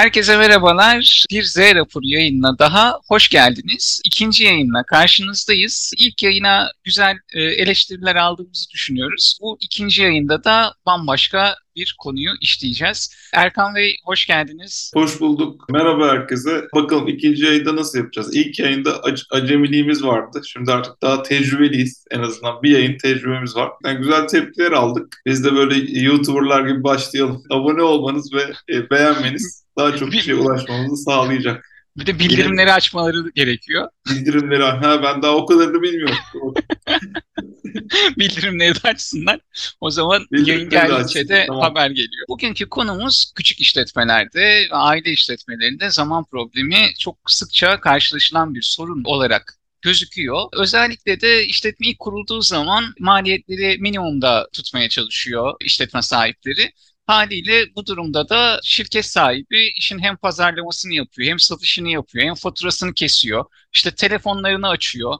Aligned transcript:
Herkese 0.00 0.36
merhabalar. 0.36 1.24
Bir 1.30 1.42
Z 1.42 1.58
raporu 1.58 2.06
yayınına 2.06 2.58
daha 2.58 2.98
hoş 3.08 3.28
geldiniz. 3.28 4.00
İkinci 4.04 4.44
yayınla 4.44 4.82
karşınızdayız. 4.82 5.92
İlk 5.98 6.22
yayına 6.22 6.70
güzel 6.84 7.16
e, 7.32 7.42
eleştiriler 7.42 8.16
aldığımızı 8.16 8.70
düşünüyoruz. 8.70 9.38
Bu 9.40 9.58
ikinci 9.60 10.02
yayında 10.02 10.44
da 10.44 10.74
bambaşka 10.86 11.54
bir 11.76 11.96
konuyu 11.98 12.30
işleyeceğiz. 12.40 13.14
Erkan 13.34 13.74
Bey 13.74 13.96
hoş 14.04 14.26
geldiniz. 14.26 14.90
Hoş 14.94 15.20
bulduk. 15.20 15.66
Merhaba 15.70 16.08
herkese. 16.08 16.64
Bakalım 16.74 17.08
ikinci 17.08 17.44
yayında 17.44 17.76
nasıl 17.76 17.98
yapacağız? 17.98 18.36
İlk 18.36 18.58
yayında 18.58 18.90
ac- 18.90 19.26
acemiliğimiz 19.30 20.04
vardı. 20.04 20.40
Şimdi 20.46 20.72
artık 20.72 21.02
daha 21.02 21.22
tecrübeliyiz. 21.22 22.04
En 22.10 22.20
azından 22.20 22.62
bir 22.62 22.70
yayın 22.70 22.98
tecrübemiz 22.98 23.56
var. 23.56 23.70
Yani 23.84 23.98
güzel 23.98 24.28
tepkiler 24.28 24.72
aldık. 24.72 25.16
Biz 25.26 25.44
de 25.44 25.54
böyle 25.54 26.00
YouTuber'lar 26.00 26.66
gibi 26.66 26.84
başlayalım. 26.84 27.42
Abone 27.50 27.82
olmanız 27.82 28.32
ve 28.34 28.74
e, 28.74 28.90
beğenmeniz 28.90 29.64
daha 29.78 29.96
çok 29.96 30.12
kişiye 30.12 30.36
ulaşmamızı 30.36 30.96
sağlayacak. 30.96 31.66
Bir 31.96 32.06
de 32.06 32.18
bildirimleri 32.18 32.72
açmaları 32.72 33.30
gerekiyor. 33.34 33.88
Bildirimleri 34.10 34.62
ha 34.62 35.00
ben 35.02 35.22
daha 35.22 35.36
o 35.36 35.46
kadarını 35.46 35.82
bilmiyorum. 35.82 36.14
bildirimleri 38.18 38.74
de 38.74 38.88
açsınlar. 38.88 39.40
O 39.80 39.90
zaman 39.90 40.26
yayın 40.30 40.70
geldikçe 40.70 41.28
de 41.28 41.44
tamam. 41.46 41.62
haber 41.62 41.90
geliyor. 41.90 42.26
Bugünkü 42.28 42.68
konumuz 42.68 43.32
küçük 43.36 43.60
işletmelerde, 43.60 44.68
aile 44.70 45.10
işletmelerinde 45.10 45.90
zaman 45.90 46.24
problemi 46.24 46.94
çok 46.98 47.16
sıkça 47.26 47.80
karşılaşılan 47.80 48.54
bir 48.54 48.62
sorun 48.62 49.04
olarak 49.04 49.56
gözüküyor. 49.82 50.44
Özellikle 50.52 51.20
de 51.20 51.46
işletme 51.46 51.86
ilk 51.86 51.98
kurulduğu 51.98 52.42
zaman 52.42 52.94
maliyetleri 52.98 53.78
minimumda 53.78 54.48
tutmaya 54.52 54.88
çalışıyor 54.88 55.54
işletme 55.60 56.02
sahipleri. 56.02 56.72
Haliyle 57.06 57.74
bu 57.74 57.86
durumda 57.86 58.28
da 58.28 58.60
şirket 58.62 59.06
sahibi 59.06 59.72
işin 59.78 59.98
hem 59.98 60.16
pazarlamasını 60.16 60.94
yapıyor, 60.94 61.30
hem 61.30 61.38
satışını 61.38 61.88
yapıyor, 61.90 62.24
hem 62.24 62.34
faturasını 62.34 62.94
kesiyor. 62.94 63.44
İşte 63.72 63.94
telefonlarını 63.94 64.68
açıyor. 64.68 65.18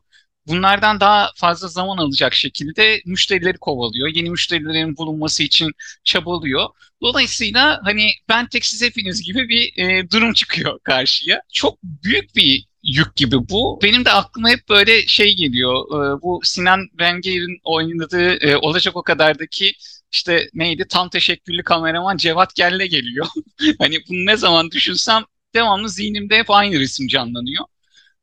Bunlardan 0.50 1.00
daha 1.00 1.30
fazla 1.36 1.68
zaman 1.68 1.98
alacak 1.98 2.34
şekilde 2.34 3.02
müşterileri 3.06 3.58
kovalıyor. 3.58 4.08
Yeni 4.08 4.30
müşterilerin 4.30 4.96
bulunması 4.96 5.42
için 5.42 5.70
çabalıyor. 6.04 6.66
Dolayısıyla 7.02 7.80
hani 7.84 8.10
ben 8.28 8.48
tek 8.48 8.66
siz 8.66 8.82
hepiniz 8.82 9.22
gibi 9.22 9.48
bir 9.48 9.84
e, 9.84 10.10
durum 10.10 10.32
çıkıyor 10.32 10.78
karşıya. 10.82 11.42
Çok 11.52 11.82
büyük 11.82 12.36
bir 12.36 12.64
yük 12.82 13.16
gibi 13.16 13.36
bu. 13.50 13.78
Benim 13.82 14.04
de 14.04 14.10
aklıma 14.12 14.48
hep 14.48 14.68
böyle 14.68 15.06
şey 15.06 15.36
geliyor. 15.36 15.84
E, 15.86 16.22
bu 16.22 16.40
Sinan 16.44 16.86
Wenger'in 16.90 17.60
oynadığı 17.64 18.32
e, 18.34 18.56
Olacak 18.56 18.96
O 18.96 19.02
Kadar'daki 19.02 19.72
işte 20.12 20.48
neydi 20.54 20.86
tam 20.88 21.08
teşekkürlü 21.08 21.62
kameraman 21.64 22.16
Cevat 22.16 22.54
Gelle 22.54 22.86
geliyor. 22.86 23.26
hani 23.78 23.98
bunu 24.08 24.26
ne 24.26 24.36
zaman 24.36 24.70
düşünsem 24.70 25.24
devamlı 25.54 25.88
zihnimde 25.88 26.38
hep 26.38 26.50
aynı 26.50 26.80
resim 26.80 27.08
canlanıyor. 27.08 27.64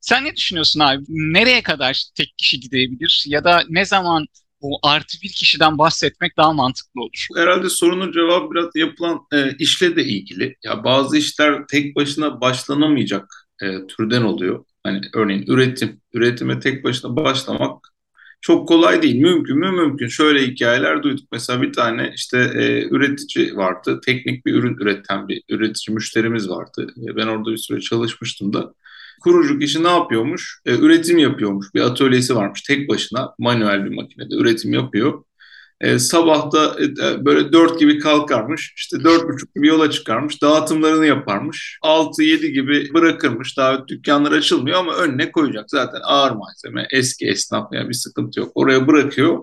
Sen 0.08 0.26
ne 0.26 0.36
düşünüyorsun 0.36 0.80
abi? 0.80 1.04
Nereye 1.10 1.64
kadar 1.64 2.04
tek 2.16 2.38
kişi 2.38 2.60
gidebilir 2.60 3.24
ya 3.28 3.44
da 3.44 3.64
ne 3.70 3.86
zaman 3.86 4.26
bu 4.62 4.80
artı 4.84 5.18
bir 5.24 5.30
kişiden 5.30 5.78
bahsetmek 5.78 6.38
daha 6.38 6.54
mantıklı 6.54 7.02
olur. 7.02 7.28
Herhalde 7.36 7.70
sorunun 7.70 8.12
cevabı 8.12 8.52
biraz 8.52 8.76
yapılan 8.76 9.20
e, 9.34 9.56
işle 9.60 9.96
de 9.96 10.04
ilgili. 10.04 10.56
Ya 10.64 10.84
bazı 10.84 11.18
işler 11.18 11.68
tek 11.68 11.96
başına 11.96 12.42
başlanamayacak 12.42 13.50
e, 13.62 13.88
türden 13.88 14.22
oluyor. 14.22 14.66
Hani 14.84 15.02
örneğin 15.14 15.46
üretim, 15.48 16.02
üretime 16.14 16.60
tek 16.60 16.84
başına 16.84 17.16
başlamak 17.16 17.88
çok 18.42 18.68
kolay 18.68 19.02
değil. 19.02 19.22
Mümkün 19.22 19.60
mü? 19.60 19.72
Mümkün. 19.72 20.08
Şöyle 20.08 20.48
hikayeler 20.48 21.04
duyduk. 21.04 21.28
Mesela 21.32 21.62
bir 21.62 21.74
tane 21.74 22.12
işte 22.16 22.38
e, 22.38 22.88
üretici 22.90 23.56
vardı. 23.58 24.02
Teknik 24.06 24.46
bir 24.46 24.54
ürün 24.54 24.78
üreten 24.80 25.28
bir 25.28 25.44
üretici 25.50 25.96
müşterimiz 25.96 26.50
vardı. 26.50 26.88
E, 26.98 27.16
ben 27.16 27.28
orada 27.28 27.52
bir 27.52 27.58
süre 27.58 27.82
çalışmıştım 27.82 28.54
da. 28.54 28.74
Kurucuk 29.22 29.64
işi 29.64 29.84
ne 29.84 29.90
yapıyormuş? 29.90 30.62
E, 30.66 30.78
üretim 30.78 31.18
yapıyormuş. 31.18 31.74
Bir 31.76 31.82
atölyesi 31.82 32.36
varmış 32.36 32.62
tek 32.62 32.90
başına. 32.90 33.34
Manuel 33.40 33.86
bir 33.86 33.96
makinede 33.96 34.36
üretim 34.36 34.74
yapıyor. 34.74 35.24
E, 35.82 36.00
sabahta 36.00 36.76
e, 36.82 37.26
böyle 37.26 37.52
dört 37.52 37.80
gibi 37.80 38.00
kalkarmış. 38.00 38.74
İşte 38.78 39.04
dört 39.04 39.30
buçuk 39.30 39.56
gibi 39.56 39.68
yola 39.68 39.92
çıkarmış. 39.92 40.42
Dağıtımlarını 40.42 41.06
yaparmış. 41.06 41.80
Altı 41.82 42.24
yedi 42.24 42.54
gibi 42.54 42.94
bırakırmış. 42.94 43.58
Daha 43.58 43.88
dükkanlar 43.88 44.32
açılmıyor 44.32 44.80
ama 44.80 44.96
önüne 44.96 45.32
koyacak. 45.32 45.66
Zaten 45.72 46.00
ağır 46.04 46.32
malzeme. 46.32 46.88
Eski 46.92 47.28
esnaf 47.28 47.74
yani 47.74 47.90
bir 47.90 47.94
sıkıntı 47.94 48.40
yok. 48.40 48.52
Oraya 48.56 48.88
bırakıyor. 48.88 49.40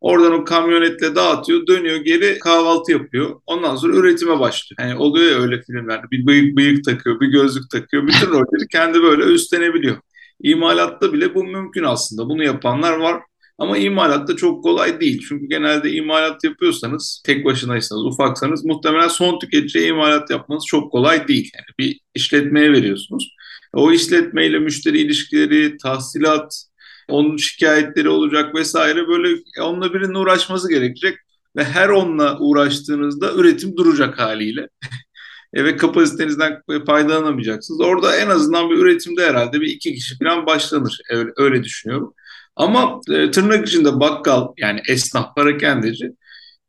Oradan 0.00 0.32
o 0.32 0.44
kamyonetle 0.44 1.14
dağıtıyor, 1.14 1.66
dönüyor 1.66 1.96
geri 1.96 2.38
kahvaltı 2.38 2.92
yapıyor. 2.92 3.40
Ondan 3.46 3.76
sonra 3.76 3.96
üretime 3.96 4.40
başlıyor. 4.40 4.78
Yani 4.80 4.98
oluyor 4.98 5.30
ya 5.32 5.38
öyle 5.38 5.62
filmlerde. 5.62 6.10
Bir 6.10 6.26
bıyık, 6.26 6.56
bıyık 6.56 6.84
takıyor, 6.84 7.20
bir 7.20 7.26
gözlük 7.26 7.70
takıyor. 7.70 8.06
Bütün 8.06 8.26
rolleri 8.30 8.68
kendi 8.72 9.02
böyle 9.02 9.22
üstlenebiliyor. 9.22 9.96
İmalatta 10.42 11.12
bile 11.12 11.34
bu 11.34 11.44
mümkün 11.44 11.84
aslında. 11.84 12.28
Bunu 12.28 12.44
yapanlar 12.44 12.92
var. 12.92 13.22
Ama 13.58 13.78
imalatta 13.78 14.36
çok 14.36 14.64
kolay 14.64 15.00
değil. 15.00 15.24
Çünkü 15.28 15.46
genelde 15.46 15.92
imalat 15.92 16.44
yapıyorsanız, 16.44 17.22
tek 17.26 17.44
başınaysanız, 17.44 18.04
ufaksanız 18.04 18.64
muhtemelen 18.64 19.08
son 19.08 19.38
tüketiciye 19.38 19.86
imalat 19.86 20.30
yapmanız 20.30 20.64
çok 20.66 20.92
kolay 20.92 21.28
değil. 21.28 21.50
Yani 21.54 21.66
bir 21.78 22.00
işletmeye 22.14 22.72
veriyorsunuz. 22.72 23.34
O 23.72 23.92
işletmeyle 23.92 24.58
müşteri 24.58 24.98
ilişkileri, 24.98 25.76
tahsilat, 25.76 26.67
onun 27.08 27.36
şikayetleri 27.36 28.08
olacak 28.08 28.54
vesaire 28.54 29.08
böyle 29.08 29.40
onunla 29.60 29.94
birinin 29.94 30.14
uğraşması 30.14 30.70
gerekecek 30.70 31.18
ve 31.56 31.64
her 31.64 31.88
onunla 31.88 32.38
uğraştığınızda 32.38 33.32
üretim 33.32 33.76
duracak 33.76 34.18
haliyle. 34.18 34.68
e 35.54 35.64
ve 35.64 35.76
kapasitenizden 35.76 36.62
faydalanamayacaksınız. 36.86 37.80
Orada 37.80 38.16
en 38.16 38.28
azından 38.28 38.70
bir 38.70 38.76
üretimde 38.76 39.26
herhalde 39.26 39.60
bir 39.60 39.66
iki 39.66 39.94
kişi 39.94 40.18
falan 40.18 40.46
başlanır. 40.46 41.00
Öyle, 41.10 41.30
öyle 41.36 41.64
düşünüyorum. 41.64 42.14
Ama 42.56 43.00
e, 43.10 43.30
tırnak 43.30 43.68
içinde 43.68 44.00
bakkal 44.00 44.48
yani 44.58 44.80
esnaf, 44.88 45.36
parakendeci 45.36 46.12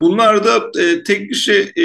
bunlar 0.02 0.46
da 0.46 0.82
e, 0.82 1.04
tek 1.04 1.30
kişi 1.30 1.74
e, 1.78 1.84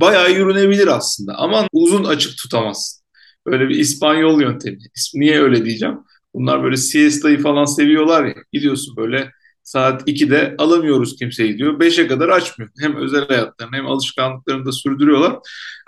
bayağı 0.00 0.32
yürünebilir 0.32 0.86
aslında. 0.86 1.34
Ama 1.34 1.68
uzun 1.72 2.04
açık 2.04 2.38
tutamazsın. 2.38 3.02
Böyle 3.46 3.68
bir 3.68 3.74
İspanyol 3.74 4.40
yöntemi. 4.40 4.78
Niye 5.14 5.42
öyle 5.42 5.64
diyeceğim? 5.64 5.98
Bunlar 6.36 6.62
böyle 6.62 6.76
siesta'yı 6.76 7.42
falan 7.42 7.64
seviyorlar 7.64 8.24
ya. 8.24 8.34
Gidiyorsun 8.52 8.96
böyle 8.96 9.30
saat 9.62 10.08
2'de 10.08 10.54
alamıyoruz 10.58 11.16
kimseyi 11.16 11.58
diyor. 11.58 11.80
5'e 11.80 12.06
kadar 12.06 12.28
açmıyor. 12.28 12.70
Hem 12.80 12.96
özel 12.96 13.28
hayatlarını 13.28 13.76
hem 13.76 13.86
alışkanlıklarını 13.86 14.64
da 14.66 14.72
sürdürüyorlar. 14.72 15.38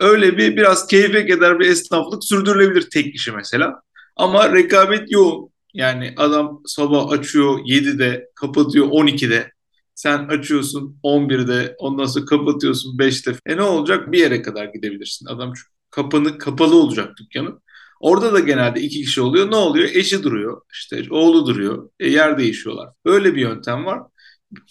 Öyle 0.00 0.38
bir 0.38 0.56
biraz 0.56 0.86
keyfe 0.86 1.26
keder 1.26 1.58
bir 1.58 1.66
esnaflık 1.66 2.24
sürdürülebilir 2.24 2.90
tek 2.90 3.12
kişi 3.12 3.32
mesela. 3.32 3.82
Ama 4.16 4.52
rekabet 4.52 5.12
yoğun. 5.12 5.50
Yani 5.74 6.14
adam 6.16 6.62
sabah 6.66 7.10
açıyor 7.10 7.58
7'de 7.64 8.28
kapatıyor 8.34 8.86
12'de. 8.86 9.52
Sen 9.94 10.18
açıyorsun 10.28 10.98
11'de 11.02 11.74
ondan 11.78 12.04
sonra 12.04 12.24
kapatıyorsun 12.24 12.98
5'te. 12.98 13.32
E 13.46 13.56
ne 13.56 13.62
olacak? 13.62 14.12
Bir 14.12 14.18
yere 14.18 14.42
kadar 14.42 14.64
gidebilirsin. 14.64 15.26
Adam 15.26 15.52
kapanı, 15.90 16.38
kapalı 16.38 16.76
olacak 16.76 17.14
dükkanın. 17.18 17.62
Orada 18.00 18.32
da 18.32 18.40
genelde 18.40 18.80
iki 18.80 19.00
kişi 19.00 19.20
oluyor. 19.20 19.50
Ne 19.50 19.56
oluyor? 19.56 19.88
Eşi 19.94 20.22
duruyor. 20.22 20.62
işte 20.72 21.04
oğlu 21.10 21.46
duruyor. 21.46 21.90
E, 22.00 22.08
yer 22.08 22.38
değişiyorlar. 22.38 22.88
Böyle 23.04 23.34
bir 23.34 23.40
yöntem 23.40 23.86
var. 23.86 24.00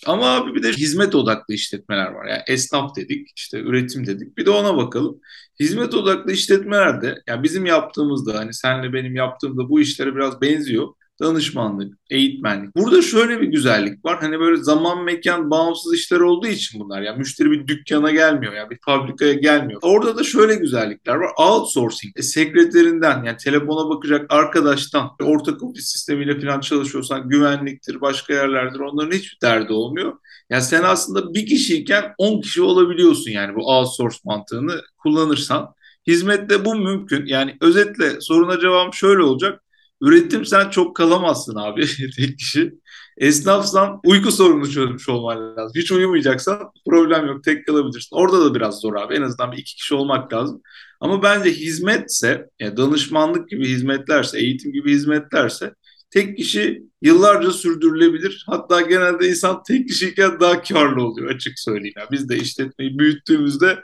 Ama 0.06 0.26
abi 0.36 0.56
bir 0.56 0.64
de 0.64 0.72
hizmet 0.72 1.16
odaklı 1.16 1.54
işletmeler 1.54 2.12
var. 2.12 2.26
Yani 2.26 2.42
esnaf 2.48 2.96
dedik, 2.96 3.28
işte 3.36 3.60
üretim 3.60 4.08
dedik. 4.08 4.38
Bir 4.38 4.46
de 4.46 4.50
ona 4.50 4.78
bakalım. 4.78 5.20
Hizmet 5.60 5.94
odaklı 5.94 6.32
işletmelerde, 6.32 7.16
yani 7.28 7.44
bizim 7.44 7.66
yaptığımızda, 7.66 8.40
hani 8.40 8.54
senle 8.54 8.94
benim 8.94 9.16
yaptığımda 9.16 9.70
bu 9.70 9.80
işlere 9.82 10.16
biraz 10.16 10.42
benziyor 10.42 10.88
danışmanlık, 11.20 11.98
eğitmenlik. 12.10 12.76
Burada 12.76 13.02
şöyle 13.02 13.42
bir 13.42 13.48
güzellik 13.48 14.06
var. 14.06 14.18
Hani 14.22 14.40
böyle 14.40 14.64
zaman 14.64 15.04
mekan 15.04 15.52
bağımsız 15.52 15.94
işler 15.94 16.20
olduğu 16.20 16.48
için 16.48 16.80
bunlar. 16.80 17.02
Yani 17.02 17.18
müşteri 17.18 17.52
bir 17.52 17.68
dükkana 17.68 18.12
gelmiyor 18.12 18.54
ya 18.54 18.60
yani 18.60 18.70
bir 18.70 18.80
fabrikaya 18.86 19.34
gelmiyor. 19.34 19.80
Orada 19.84 20.18
da 20.18 20.24
şöyle 20.24 20.56
güzellikler 20.56 21.16
var. 21.16 21.30
Outsourcing. 21.38 22.20
E, 22.20 22.22
sekreterinden 22.22 23.24
yani 23.24 23.38
telefona 23.38 23.90
bakacak 23.90 24.26
arkadaştan 24.30 25.12
ortak 25.22 25.64
ofis 25.64 25.86
sistemiyle 25.86 26.40
falan 26.40 26.60
çalışıyorsan 26.60 27.30
güvenliktir, 27.30 28.02
başka 28.02 28.34
yerlerdir. 28.34 28.80
Onların 28.80 29.12
hiçbir 29.12 29.42
derdi 29.42 29.74
olmuyor. 29.74 30.14
Yani 30.50 30.62
sen 30.62 30.84
aslında 30.84 31.34
bir 31.34 31.46
kişiyken 31.46 32.14
10 32.18 32.42
kişi 32.42 32.62
olabiliyorsun 32.62 33.32
yani 33.32 33.56
bu 33.56 33.78
outsource 33.78 34.18
mantığını 34.26 34.82
kullanırsan. 34.98 35.74
Hizmette 36.08 36.66
bu 36.66 36.76
mümkün. 36.76 37.26
Yani 37.26 37.58
özetle 37.62 38.22
soruna 38.22 38.60
cevabım 38.60 38.94
şöyle 38.94 39.24
olacak. 39.24 39.64
Üretim 40.02 40.46
sen 40.46 40.70
çok 40.70 40.96
kalamazsın 40.96 41.56
abi 41.56 41.86
tek 42.18 42.38
kişi. 42.40 42.74
Esnafsan 43.18 44.00
uyku 44.06 44.32
sorununu 44.32 44.72
çözmüş 44.72 45.10
olman 45.10 45.58
lazım. 45.58 45.72
Hiç 45.76 45.92
uyumayacaksan 45.92 46.72
problem 46.90 47.28
yok 47.28 47.44
tek 47.44 47.68
kalabilirsin. 47.68 48.16
Orada 48.16 48.46
da 48.46 48.56
biraz 48.56 48.80
zor 48.80 48.96
abi. 48.96 49.16
En 49.16 49.22
azından 49.22 49.52
bir 49.52 49.58
iki 49.58 49.76
kişi 49.76 49.96
olmak 49.96 50.34
lazım. 50.34 50.62
Ama 51.00 51.24
bence 51.24 51.52
hizmetse, 51.52 52.50
yani 52.60 52.78
danışmanlık 52.78 53.50
gibi 53.50 53.70
hizmetlerse, 53.70 54.40
eğitim 54.40 54.74
gibi 54.74 54.92
hizmetlerse 54.92 55.74
tek 56.10 56.38
kişi 56.38 56.84
yıllarca 57.02 57.52
sürdürülebilir. 57.52 58.44
Hatta 58.48 58.82
genelde 58.82 59.30
insan 59.30 59.64
tek 59.68 59.88
kişiyken 59.88 60.40
daha 60.40 60.62
karlı 60.62 61.04
oluyor 61.04 61.30
açık 61.30 61.60
söyleyeyim. 61.60 61.94
Yani 61.98 62.08
biz 62.12 62.30
de 62.30 62.38
işletmeyi 62.38 63.00
büyüttüğümüzde 63.00 63.80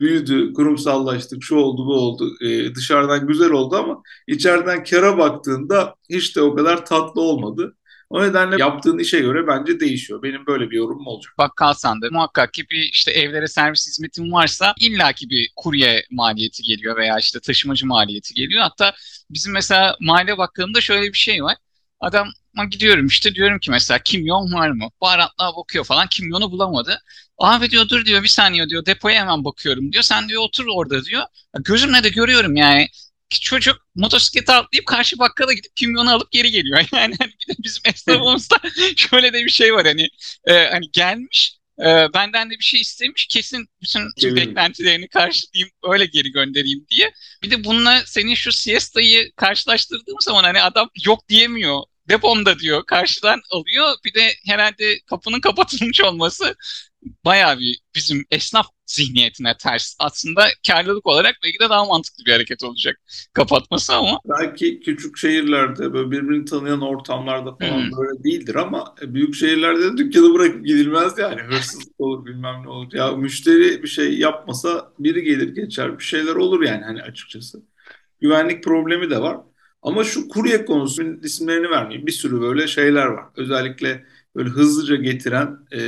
büyüdü, 0.00 0.52
kurumsallaştık, 0.52 1.42
şu 1.42 1.56
oldu 1.56 1.86
bu 1.86 1.94
oldu, 1.94 2.36
e, 2.40 2.74
dışarıdan 2.74 3.26
güzel 3.26 3.50
oldu 3.50 3.76
ama 3.76 4.02
içeriden 4.26 4.84
kara 4.84 5.18
baktığında 5.18 5.94
hiç 6.10 6.36
de 6.36 6.42
o 6.42 6.54
kadar 6.54 6.86
tatlı 6.86 7.20
olmadı. 7.20 7.76
O 8.10 8.22
nedenle 8.22 8.56
yaptığın 8.58 8.98
işe 8.98 9.20
göre 9.20 9.46
bence 9.46 9.80
değişiyor. 9.80 10.22
Benim 10.22 10.46
böyle 10.46 10.70
bir 10.70 10.76
yorumum 10.76 11.06
olacak. 11.06 11.34
Bakkalsan 11.38 12.02
da 12.02 12.08
muhakkak 12.10 12.52
ki 12.52 12.66
bir 12.70 12.90
işte 12.92 13.12
evlere 13.12 13.48
servis 13.48 13.86
hizmetin 13.86 14.32
varsa 14.32 14.74
illaki 14.80 15.30
bir 15.30 15.50
kurye 15.56 16.04
maliyeti 16.10 16.62
geliyor 16.62 16.96
veya 16.96 17.18
işte 17.18 17.40
taşımacı 17.40 17.86
maliyeti 17.86 18.34
geliyor. 18.34 18.62
Hatta 18.62 18.92
bizim 19.30 19.52
mesela 19.52 19.96
mahalle 20.00 20.38
bakkalında 20.38 20.80
şöyle 20.80 21.12
bir 21.12 21.18
şey 21.18 21.42
var. 21.42 21.56
Adam 22.00 22.28
gidiyorum 22.64 23.06
işte 23.06 23.34
diyorum 23.34 23.58
ki 23.58 23.70
mesela 23.70 23.98
kimyon 23.98 24.52
var 24.52 24.70
mı? 24.70 24.88
Baharatlığa 25.00 25.56
bakıyor 25.56 25.84
falan 25.84 26.08
kimyonu 26.08 26.50
bulamadı. 26.50 27.02
Abi 27.38 27.70
diyor 27.70 27.88
dur 27.88 28.04
diyor 28.04 28.22
bir 28.22 28.28
saniye 28.28 28.68
diyor 28.68 28.86
depoya 28.86 29.20
hemen 29.20 29.44
bakıyorum 29.44 29.92
diyor. 29.92 30.02
Sen 30.02 30.28
diyor 30.28 30.42
otur 30.42 30.66
orada 30.74 31.04
diyor. 31.04 31.22
Gözümle 31.64 32.04
de 32.04 32.08
görüyorum 32.08 32.56
yani 32.56 32.88
çocuk 33.30 33.86
motosiklete 33.94 34.52
atlayıp 34.52 34.86
karşı 34.86 35.18
bakkala 35.18 35.52
gidip 35.52 35.76
kimyonu 35.76 36.10
alıp 36.14 36.30
geri 36.30 36.50
geliyor. 36.50 36.76
Yani 36.92 37.14
hani 37.18 37.32
bir 37.40 37.54
de 37.54 37.58
bizim 37.58 37.82
esnafımızda 37.84 38.56
şöyle 38.96 39.32
de 39.32 39.44
bir 39.44 39.50
şey 39.50 39.74
var 39.74 39.86
hani 39.86 40.08
e, 40.44 40.52
hani 40.52 40.90
gelmiş 40.92 41.56
e, 41.80 41.84
benden 42.14 42.50
de 42.50 42.54
bir 42.54 42.64
şey 42.64 42.80
istemiş 42.80 43.26
kesin 43.26 43.68
bütün 43.82 44.00
evet. 44.24 44.36
beklentilerini 44.36 45.08
karşılayayım 45.08 45.70
öyle 45.92 46.06
geri 46.06 46.30
göndereyim 46.30 46.86
diye. 46.90 47.12
Bir 47.42 47.50
de 47.50 47.64
bununla 47.64 48.02
senin 48.06 48.34
şu 48.34 48.52
siesta'yı 48.52 49.32
karşılaştırdığım 49.36 50.20
zaman 50.20 50.44
hani 50.44 50.62
adam 50.62 50.90
yok 51.06 51.28
diyemiyor 51.28 51.82
depomda 52.08 52.58
diyor 52.58 52.86
karşıdan 52.86 53.40
alıyor. 53.50 53.94
Bir 54.04 54.14
de 54.14 54.28
herhalde 54.46 54.98
kapının 55.06 55.40
kapatılmış 55.40 56.00
olması 56.00 56.54
bayağı 57.24 57.58
bir 57.58 57.78
bizim 57.94 58.24
esnaf 58.30 58.66
zihniyetine 58.86 59.56
ters. 59.56 59.96
Aslında 59.98 60.46
karlılık 60.68 61.06
olarak 61.06 61.36
belki 61.44 61.58
de 61.58 61.70
daha 61.70 61.84
mantıklı 61.84 62.24
bir 62.24 62.32
hareket 62.32 62.64
olacak 62.64 63.00
kapatması 63.32 63.94
ama. 63.94 64.20
Belki 64.40 64.80
küçük 64.80 65.18
şehirlerde 65.18 65.92
böyle 65.92 66.10
birbirini 66.10 66.44
tanıyan 66.44 66.80
ortamlarda 66.80 67.56
falan 67.56 67.82
hmm. 67.82 67.98
böyle 67.98 68.24
değildir 68.24 68.54
ama 68.54 68.94
büyük 69.02 69.34
şehirlerde 69.34 69.92
de 69.92 69.96
dükkanı 69.96 70.34
bırakıp 70.34 70.66
gidilmez 70.66 71.18
yani. 71.18 71.40
Hırsızlık 71.42 72.00
olur 72.00 72.26
bilmem 72.26 72.62
ne 72.62 72.68
olur. 72.68 72.92
Ya 72.92 73.12
müşteri 73.12 73.82
bir 73.82 73.88
şey 73.88 74.18
yapmasa 74.18 74.92
biri 74.98 75.22
gelir 75.22 75.54
geçer 75.54 75.98
bir 75.98 76.04
şeyler 76.04 76.34
olur 76.34 76.62
yani 76.62 76.84
hani 76.84 77.02
açıkçası. 77.02 77.62
Güvenlik 78.20 78.64
problemi 78.64 79.10
de 79.10 79.22
var. 79.22 79.38
Ama 79.86 80.04
şu 80.04 80.28
kurye 80.28 80.64
konusunun 80.64 81.20
isimlerini 81.22 81.70
vermeyeyim. 81.70 82.06
Bir 82.06 82.12
sürü 82.12 82.40
böyle 82.40 82.66
şeyler 82.66 83.06
var. 83.06 83.24
Özellikle 83.36 84.04
böyle 84.36 84.48
hızlıca 84.48 84.96
getiren 84.96 85.58
e, 85.72 85.80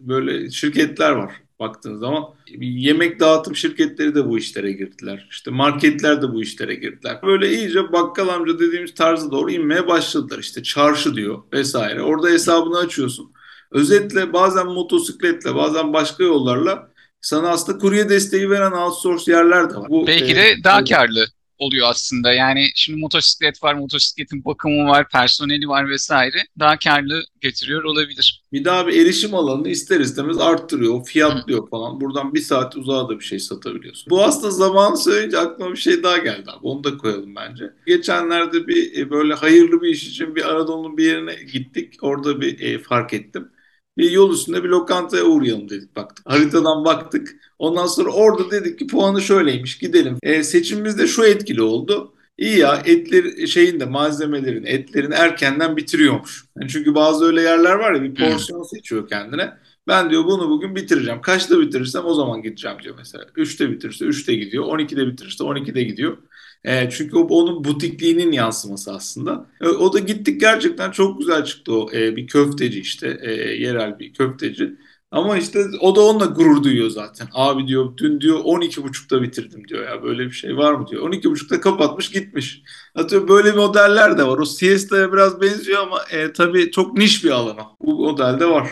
böyle 0.00 0.50
şirketler 0.50 1.10
var 1.10 1.32
baktığınız 1.60 2.00
zaman. 2.00 2.24
Yemek 2.58 3.20
dağıtım 3.20 3.56
şirketleri 3.56 4.14
de 4.14 4.28
bu 4.28 4.38
işlere 4.38 4.72
girdiler. 4.72 5.28
İşte 5.30 5.50
marketler 5.50 6.22
de 6.22 6.32
bu 6.32 6.42
işlere 6.42 6.74
girdiler. 6.74 7.18
Böyle 7.22 7.50
iyice 7.50 7.92
bakkal 7.92 8.28
amca 8.28 8.58
dediğimiz 8.58 8.94
tarzı 8.94 9.30
doğru 9.30 9.50
inmeye 9.50 9.88
başladılar. 9.88 10.38
İşte 10.38 10.62
çarşı 10.62 11.14
diyor 11.14 11.42
vesaire. 11.52 12.02
Orada 12.02 12.28
hesabını 12.28 12.78
açıyorsun. 12.78 13.32
Özetle 13.70 14.32
bazen 14.32 14.66
motosikletle 14.66 15.54
bazen 15.54 15.92
başka 15.92 16.24
yollarla 16.24 16.90
sana 17.20 17.48
aslında 17.48 17.78
kurye 17.78 18.08
desteği 18.08 18.50
veren 18.50 18.72
outsource 18.72 19.32
yerler 19.32 19.70
de 19.70 19.74
var. 19.74 19.88
Bu, 19.90 20.06
Belki 20.06 20.36
de 20.36 20.50
e, 20.50 20.64
daha 20.64 20.84
karlı 20.84 21.26
oluyor 21.58 21.86
aslında. 21.90 22.32
Yani 22.32 22.68
şimdi 22.74 23.00
motosiklet 23.00 23.62
var, 23.62 23.74
motosikletin 23.74 24.44
bakımı 24.44 24.88
var, 24.88 25.08
personeli 25.08 25.68
var 25.68 25.88
vesaire. 25.90 26.36
Daha 26.58 26.78
karlı 26.78 27.22
getiriyor 27.40 27.84
olabilir. 27.84 28.42
Bir 28.52 28.64
daha 28.64 28.86
bir 28.86 29.02
erişim 29.02 29.34
alanını 29.34 29.68
ister 29.68 30.00
istemez 30.00 30.38
arttırıyor, 30.38 31.04
fiyatlıyor 31.04 31.66
Hı. 31.66 31.70
falan. 31.70 32.00
Buradan 32.00 32.34
bir 32.34 32.40
saat 32.40 32.76
uzağa 32.76 33.08
da 33.08 33.18
bir 33.18 33.24
şey 33.24 33.38
satabiliyorsun. 33.38 34.10
Bu 34.10 34.24
aslında 34.24 34.50
zamanı 34.50 34.96
söyleyince 34.96 35.38
aklıma 35.38 35.72
bir 35.72 35.76
şey 35.76 36.02
daha 36.02 36.18
geldi 36.18 36.50
abi. 36.50 36.66
Onu 36.66 36.84
da 36.84 36.98
koyalım 36.98 37.36
bence. 37.36 37.70
Geçenlerde 37.86 38.66
bir 38.68 38.98
e, 38.98 39.10
böyle 39.10 39.34
hayırlı 39.34 39.82
bir 39.82 39.88
iş 39.88 40.08
için 40.08 40.34
bir 40.36 40.50
Anadolu'nun 40.50 40.96
bir 40.96 41.04
yerine 41.04 41.34
gittik. 41.52 41.94
Orada 42.00 42.40
bir 42.40 42.60
e, 42.60 42.78
fark 42.78 43.12
ettim 43.12 43.48
bir 43.98 44.10
yol 44.10 44.32
üstünde 44.32 44.64
bir 44.64 44.68
lokantaya 44.68 45.24
uğrayalım 45.24 45.68
dedik 45.68 45.96
baktık. 45.96 46.30
Haritadan 46.30 46.84
baktık. 46.84 47.36
Ondan 47.58 47.86
sonra 47.86 48.10
orada 48.10 48.50
dedik 48.50 48.78
ki 48.78 48.86
puanı 48.86 49.22
şöyleymiş 49.22 49.78
gidelim. 49.78 50.18
E, 50.22 50.42
seçimimizde 50.42 51.06
şu 51.06 51.24
etkili 51.24 51.62
oldu. 51.62 52.12
İyi 52.38 52.58
ya 52.58 52.82
etler 52.84 53.46
şeyin 53.46 53.80
de 53.80 53.84
malzemelerin 53.84 54.64
etlerin 54.64 55.10
erkenden 55.10 55.76
bitiriyormuş. 55.76 56.44
Yani 56.56 56.70
çünkü 56.70 56.94
bazı 56.94 57.24
öyle 57.24 57.42
yerler 57.42 57.74
var 57.74 57.92
ya 57.92 58.02
bir 58.02 58.14
porsiyon 58.14 58.62
seçiyor 58.62 59.08
kendine. 59.08 59.52
Ben 59.88 60.10
diyor 60.10 60.24
bunu 60.24 60.48
bugün 60.50 60.76
bitireceğim. 60.76 61.20
Kaçta 61.20 61.60
bitirirsem 61.60 62.04
o 62.04 62.14
zaman 62.14 62.42
gideceğim 62.42 62.76
diyor 62.82 62.94
mesela. 62.98 63.24
3'te 63.24 63.70
bitirirse 63.70 64.04
3'te 64.04 64.34
gidiyor. 64.34 64.64
12'de 64.64 65.06
bitirirse 65.06 65.44
12'de 65.44 65.82
gidiyor. 65.82 66.18
E, 66.64 66.90
çünkü 66.90 67.16
o 67.16 67.20
onun 67.20 67.64
butikliğinin 67.64 68.32
yansıması 68.32 68.94
aslında. 68.94 69.46
E, 69.60 69.66
o 69.68 69.92
da 69.92 69.98
gittik 69.98 70.40
gerçekten 70.40 70.90
çok 70.90 71.18
güzel 71.18 71.44
çıktı 71.44 71.74
o. 71.74 71.92
E, 71.92 72.16
bir 72.16 72.26
köfteci 72.26 72.80
işte 72.80 73.18
e, 73.22 73.30
yerel 73.32 73.98
bir 73.98 74.12
köfteci. 74.12 74.76
Ama 75.10 75.36
işte 75.38 75.64
o 75.80 75.96
da 75.96 76.00
onunla 76.00 76.24
gurur 76.26 76.62
duyuyor 76.62 76.90
zaten. 76.90 77.28
Abi 77.32 77.68
diyor 77.68 77.96
dün 77.96 78.20
diyor 78.20 78.38
12.30'da 78.38 79.22
bitirdim 79.22 79.68
diyor 79.68 79.84
ya 79.84 80.02
böyle 80.02 80.26
bir 80.26 80.32
şey 80.32 80.56
var 80.56 80.72
mı 80.72 80.88
diyor. 80.88 81.10
12.30'da 81.10 81.60
kapatmış 81.60 82.10
gitmiş. 82.10 82.62
Atıyorum 82.94 83.28
böyle 83.28 83.52
modeller 83.52 84.18
de 84.18 84.26
var. 84.26 84.38
O 84.38 84.44
siesta'ya 84.44 85.12
biraz 85.12 85.40
benziyor 85.40 85.82
ama 85.82 86.04
e, 86.10 86.32
tabii 86.32 86.70
çok 86.70 86.98
niş 86.98 87.24
bir 87.24 87.30
alan 87.30 87.56
Bu 87.80 87.94
modelde 87.94 88.46
var. 88.46 88.68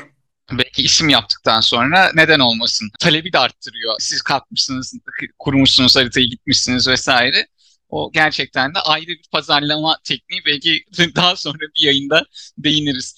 Belki 0.52 0.82
isim 0.82 1.08
yaptıktan 1.08 1.60
sonra 1.60 2.10
neden 2.14 2.38
olmasın? 2.40 2.90
Talebi 3.00 3.32
de 3.32 3.38
arttırıyor. 3.38 3.94
Siz 3.98 4.22
kalkmışsınız, 4.22 4.94
kurmuşsunuz 5.38 5.96
haritayı 5.96 6.31
gitmişsiniz 6.31 6.88
vesaire. 6.88 7.46
O 7.94 8.11
gerçekten 8.12 8.75
de 8.75 8.79
ayrı 8.79 9.06
bir 9.06 9.29
pazarlama 9.32 9.99
tekniği 10.05 10.43
belki 10.46 10.85
daha 11.17 11.37
sonra 11.37 11.58
bir 11.58 11.82
yayında 11.82 12.25
değiniriz. 12.58 13.17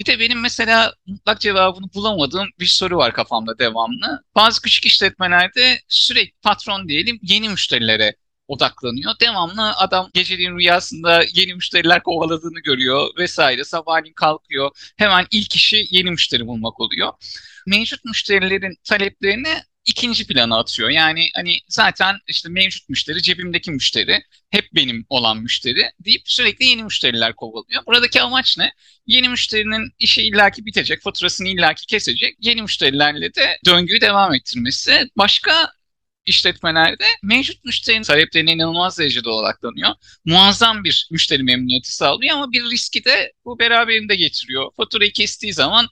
Bir 0.00 0.06
de 0.06 0.20
benim 0.20 0.40
mesela 0.40 0.94
mutlak 1.06 1.40
cevabını 1.40 1.86
bulamadığım 1.94 2.48
bir 2.60 2.66
soru 2.66 2.96
var 2.96 3.12
kafamda 3.12 3.58
devamlı. 3.58 4.22
Bazı 4.34 4.62
küçük 4.62 4.86
işletmelerde 4.86 5.80
sürekli 5.88 6.32
patron 6.42 6.88
diyelim 6.88 7.18
yeni 7.22 7.48
müşterilere 7.48 8.16
odaklanıyor. 8.48 9.12
Devamlı 9.20 9.72
adam 9.76 10.10
geceliğin 10.14 10.58
rüyasında 10.58 11.24
yeni 11.34 11.54
müşteriler 11.54 12.02
kovaladığını 12.02 12.60
görüyor 12.60 13.10
vesaire. 13.18 13.64
Sabahleyin 13.64 14.14
kalkıyor. 14.14 14.92
Hemen 14.96 15.26
ilk 15.30 15.56
işi 15.56 15.86
yeni 15.90 16.10
müşteri 16.10 16.46
bulmak 16.46 16.80
oluyor. 16.80 17.12
Mevcut 17.66 18.04
müşterilerin 18.04 18.76
taleplerini 18.84 19.54
ikinci 19.86 20.26
plana 20.26 20.58
atıyor. 20.58 20.90
Yani 20.90 21.28
hani 21.34 21.58
zaten 21.68 22.16
işte 22.28 22.48
mevcut 22.48 22.88
müşteri, 22.88 23.22
cebimdeki 23.22 23.70
müşteri, 23.70 24.22
hep 24.50 24.68
benim 24.74 25.06
olan 25.08 25.38
müşteri 25.38 25.90
deyip 26.00 26.22
sürekli 26.24 26.64
yeni 26.64 26.82
müşteriler 26.82 27.34
kovalıyor. 27.36 27.82
Buradaki 27.86 28.22
amaç 28.22 28.58
ne? 28.58 28.72
Yeni 29.06 29.28
müşterinin 29.28 29.92
işi 29.98 30.22
illaki 30.22 30.66
bitecek, 30.66 31.02
faturasını 31.02 31.48
illaki 31.48 31.86
kesecek. 31.86 32.36
Yeni 32.40 32.62
müşterilerle 32.62 33.34
de 33.34 33.58
döngüyü 33.66 34.00
devam 34.00 34.34
ettirmesi. 34.34 35.10
Başka 35.16 35.72
işletmelerde 36.26 37.04
mevcut 37.22 37.64
müşterinin 37.64 38.02
taleplerine 38.02 38.52
inanılmaz 38.52 38.98
derecede 38.98 39.28
odaklanıyor. 39.30 39.90
Muazzam 40.24 40.84
bir 40.84 41.08
müşteri 41.10 41.42
memnuniyeti 41.42 41.94
sağlıyor 41.96 42.36
ama 42.36 42.52
bir 42.52 42.70
riski 42.70 43.04
de 43.04 43.32
bu 43.44 43.58
beraberinde 43.58 44.16
getiriyor. 44.16 44.70
Faturayı 44.76 45.12
kestiği 45.12 45.52
zaman 45.52 45.88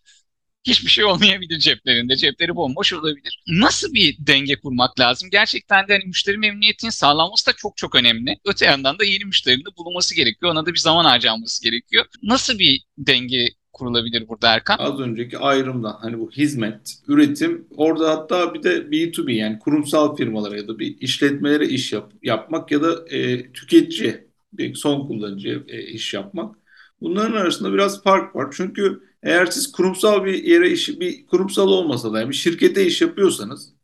hiçbir 0.65 0.91
şey 0.91 1.05
olmayabilir 1.05 1.59
ceplerinde. 1.59 2.17
Cepleri 2.17 2.57
bomboş 2.57 2.93
olabilir. 2.93 3.43
Nasıl 3.49 3.95
bir 3.95 4.17
denge 4.19 4.57
kurmak 4.57 5.01
lazım? 5.01 5.29
Gerçekten 5.33 5.89
de 5.89 5.93
hani 5.93 6.05
müşteri 6.05 6.39
memnuniyetinin 6.39 6.91
sağlanması 6.91 7.47
da 7.47 7.53
çok 7.57 7.77
çok 7.77 7.95
önemli. 7.95 8.37
Öte 8.45 8.67
yandan 8.67 8.99
da 8.99 9.05
yeni 9.05 9.25
müşterinin 9.25 9.65
de 9.65 9.77
bulunması 9.79 10.15
gerekiyor. 10.15 10.53
Ona 10.53 10.67
da 10.67 10.73
bir 10.73 10.79
zaman 10.79 11.05
harcanması 11.05 11.63
gerekiyor. 11.63 12.05
Nasıl 12.23 12.59
bir 12.59 12.85
denge 12.99 13.49
kurulabilir 13.73 14.29
burada 14.29 14.55
Erkan? 14.55 14.77
Az 14.79 15.01
önceki 15.01 15.39
ayrımdan 15.39 15.97
hani 16.01 16.19
bu 16.19 16.31
hizmet, 16.31 16.95
üretim 17.09 17.69
orada 17.77 18.11
hatta 18.11 18.55
bir 18.55 18.63
de 18.63 18.91
B2B 18.91 19.33
yani 19.33 19.59
kurumsal 19.59 20.17
firmalara 20.17 20.57
ya 20.57 20.69
da 20.69 20.79
bir 20.79 20.99
işletmelere 21.01 21.67
iş 21.67 21.93
yap, 21.93 22.13
yapmak 22.23 22.71
ya 22.71 22.83
da 22.83 23.09
e, 23.09 23.53
tüketici, 23.53 24.29
son 24.75 25.07
kullanıcıya 25.07 25.59
e, 25.69 25.83
iş 25.83 26.15
yapmak. 26.15 26.57
Bunların 27.01 27.37
arasında 27.37 27.73
biraz 27.73 28.03
fark 28.03 28.37
var. 28.37 28.55
Çünkü 28.57 29.03
eğer 29.25 29.47
siz 29.47 29.73
kurumsal 29.73 30.25
bir 30.25 30.45
yere 30.45 30.71
iş, 30.71 31.01
bir 31.01 31.27
kurumsal 31.27 31.69
olmasa 31.69 32.13
da 32.13 32.21
yani 32.21 32.31
bir 32.31 32.35
şirkete 32.35 32.87
iş 32.87 33.03
yapıyorsanız, 33.03 33.75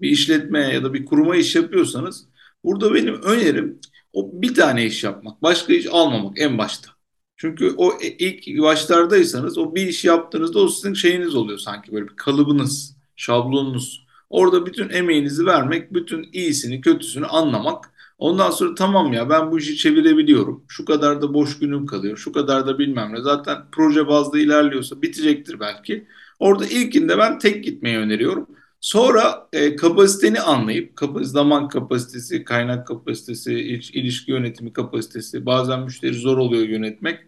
bir 0.00 0.10
işletmeye 0.10 0.74
ya 0.74 0.84
da 0.84 0.94
bir 0.94 1.04
kuruma 1.04 1.36
iş 1.36 1.56
yapıyorsanız 1.56 2.28
burada 2.64 2.94
benim 2.94 3.22
önerim 3.22 3.80
o 4.12 4.30
bir 4.42 4.54
tane 4.54 4.86
iş 4.86 5.04
yapmak, 5.04 5.42
başka 5.42 5.72
iş 5.72 5.86
almamak 5.86 6.40
en 6.40 6.58
başta. 6.58 6.90
Çünkü 7.36 7.74
o 7.76 7.92
e, 8.02 8.08
ilk 8.08 8.62
başlardaysanız 8.62 9.58
o 9.58 9.74
bir 9.74 9.86
iş 9.86 10.04
yaptığınızda 10.04 10.60
o 10.60 10.68
sizin 10.68 10.94
şeyiniz 10.94 11.34
oluyor 11.34 11.58
sanki 11.58 11.92
böyle 11.92 12.08
bir 12.08 12.16
kalıbınız, 12.16 12.96
şablonunuz. 13.16 14.06
Orada 14.30 14.66
bütün 14.66 14.88
emeğinizi 14.88 15.46
vermek, 15.46 15.94
bütün 15.94 16.28
iyisini, 16.32 16.80
kötüsünü 16.80 17.26
anlamak 17.26 17.93
Ondan 18.18 18.50
sonra 18.50 18.74
tamam 18.74 19.12
ya 19.12 19.30
ben 19.30 19.50
bu 19.50 19.58
işi 19.58 19.76
çevirebiliyorum. 19.76 20.64
Şu 20.68 20.84
kadar 20.84 21.22
da 21.22 21.34
boş 21.34 21.58
günüm 21.58 21.86
kalıyor. 21.86 22.16
Şu 22.16 22.32
kadar 22.32 22.66
da 22.66 22.78
bilmem 22.78 23.14
ne. 23.14 23.20
Zaten 23.22 23.58
proje 23.72 24.08
bazlı 24.08 24.38
ilerliyorsa 24.38 25.02
bitecektir 25.02 25.60
belki. 25.60 26.06
Orada 26.38 26.66
ilkinde 26.66 27.18
ben 27.18 27.38
tek 27.38 27.64
gitmeyi 27.64 27.98
öneriyorum. 27.98 28.46
Sonra 28.80 29.48
e, 29.52 29.76
kapasiteni 29.76 30.40
anlayıp 30.40 31.00
zaman 31.20 31.68
kapasitesi, 31.68 32.44
kaynak 32.44 32.86
kapasitesi, 32.86 33.54
ilişki 33.94 34.30
yönetimi 34.30 34.72
kapasitesi, 34.72 35.46
bazen 35.46 35.80
müşteri 35.82 36.14
zor 36.14 36.38
oluyor 36.38 36.68
yönetmek. 36.68 37.20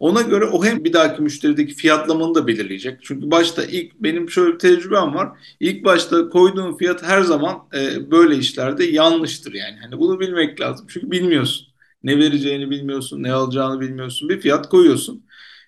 Ona 0.00 0.22
göre 0.22 0.44
o 0.44 0.64
hem 0.64 0.84
bir 0.84 0.92
dahaki 0.92 1.22
müşterideki 1.22 1.74
fiyatlamanı 1.74 2.34
da 2.34 2.46
belirleyecek. 2.46 2.98
Çünkü 3.02 3.30
başta 3.30 3.64
ilk 3.64 3.94
benim 4.00 4.30
şöyle 4.30 4.54
bir 4.54 4.58
tecrübem 4.58 5.14
var. 5.14 5.28
İlk 5.60 5.84
başta 5.84 6.28
koyduğun 6.28 6.76
fiyat 6.76 7.02
her 7.02 7.22
zaman 7.22 7.56
e, 7.74 8.10
böyle 8.10 8.36
işlerde 8.36 8.84
yanlıştır 8.84 9.54
yani. 9.54 9.76
Hani 9.82 10.00
bunu 10.00 10.20
bilmek 10.20 10.60
lazım. 10.60 10.86
Çünkü 10.90 11.10
bilmiyorsun. 11.10 11.66
Ne 12.04 12.18
vereceğini 12.18 12.70
bilmiyorsun, 12.70 13.22
ne 13.22 13.32
alacağını 13.32 13.80
bilmiyorsun. 13.80 14.28
Bir 14.28 14.40
fiyat 14.40 14.68
koyuyorsun. 14.68 15.24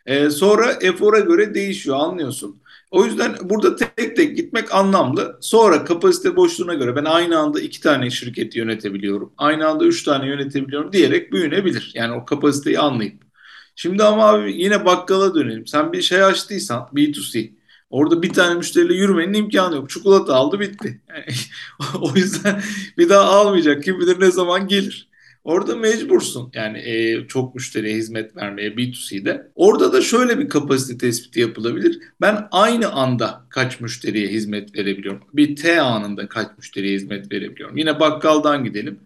E, 0.07 0.31
sonra 0.31 0.73
efora 0.81 1.21
göre 1.21 1.55
değişiyor 1.55 1.97
anlıyorsun. 1.99 2.63
O 2.91 3.05
yüzden 3.05 3.37
burada 3.43 3.77
tek 3.77 4.17
tek 4.17 4.37
gitmek 4.37 4.75
anlamlı. 4.75 5.39
Sonra 5.41 5.85
kapasite 5.85 6.37
boşluğuna 6.37 6.75
göre 6.75 6.97
ben 6.97 7.05
aynı 7.05 7.39
anda 7.39 7.61
iki 7.61 7.81
tane 7.81 8.11
şirketi 8.11 8.59
yönetebiliyorum. 8.59 9.33
Aynı 9.39 9.69
anda 9.69 9.85
üç 9.85 10.03
tane 10.03 10.27
yönetebiliyorum 10.27 10.93
diyerek 10.93 11.33
büyünebilir. 11.33 11.93
Yani 11.95 12.13
o 12.15 12.25
kapasiteyi 12.25 12.79
anlayıp. 12.79 13.32
Şimdi 13.77 14.05
ama 14.05 14.25
abi 14.29 14.53
yine 14.63 14.85
bakkala 14.85 15.35
dönelim. 15.35 15.67
Sen 15.67 15.93
bir 15.93 16.03
şey 16.03 16.23
açtıysan 16.25 16.89
B2C. 16.93 17.53
Orada 17.91 18.23
bir 18.23 18.33
tane 18.33 18.55
müşteriyle 18.55 18.95
yürümenin 18.95 19.35
imkanı 19.35 19.75
yok. 19.77 19.91
Çikolata 19.91 20.35
aldı 20.35 20.61
bitti. 20.61 21.01
O 22.01 22.15
yüzden 22.17 22.63
bir 22.99 23.09
daha 23.09 23.25
almayacak. 23.25 23.85
Kim 23.85 24.01
bilir 24.01 24.21
ne 24.21 24.31
zaman 24.31 24.69
gelir. 24.69 25.09
Orada 25.45 25.77
mecbursun 25.77 26.51
yani 26.55 26.79
e, 26.79 27.27
çok 27.29 27.55
müşteriye 27.55 27.97
hizmet 27.97 28.37
vermeye 28.37 28.77
B2C'de. 28.77 29.51
Orada 29.55 29.93
da 29.93 30.01
şöyle 30.01 30.39
bir 30.39 30.49
kapasite 30.49 30.99
tespiti 30.99 31.41
yapılabilir. 31.41 31.99
Ben 32.21 32.49
aynı 32.51 32.93
anda 32.93 33.47
kaç 33.51 33.81
müşteriye 33.81 34.29
hizmet 34.29 34.77
verebiliyorum? 34.79 35.23
Bir 35.35 35.57
T 35.57 35.81
anında 35.81 36.29
kaç 36.29 36.59
müşteriye 36.59 36.95
hizmet 36.95 37.33
verebiliyorum? 37.33 37.77
Yine 37.77 38.01
bakkaldan 38.01 38.65
gidelim. 38.65 39.01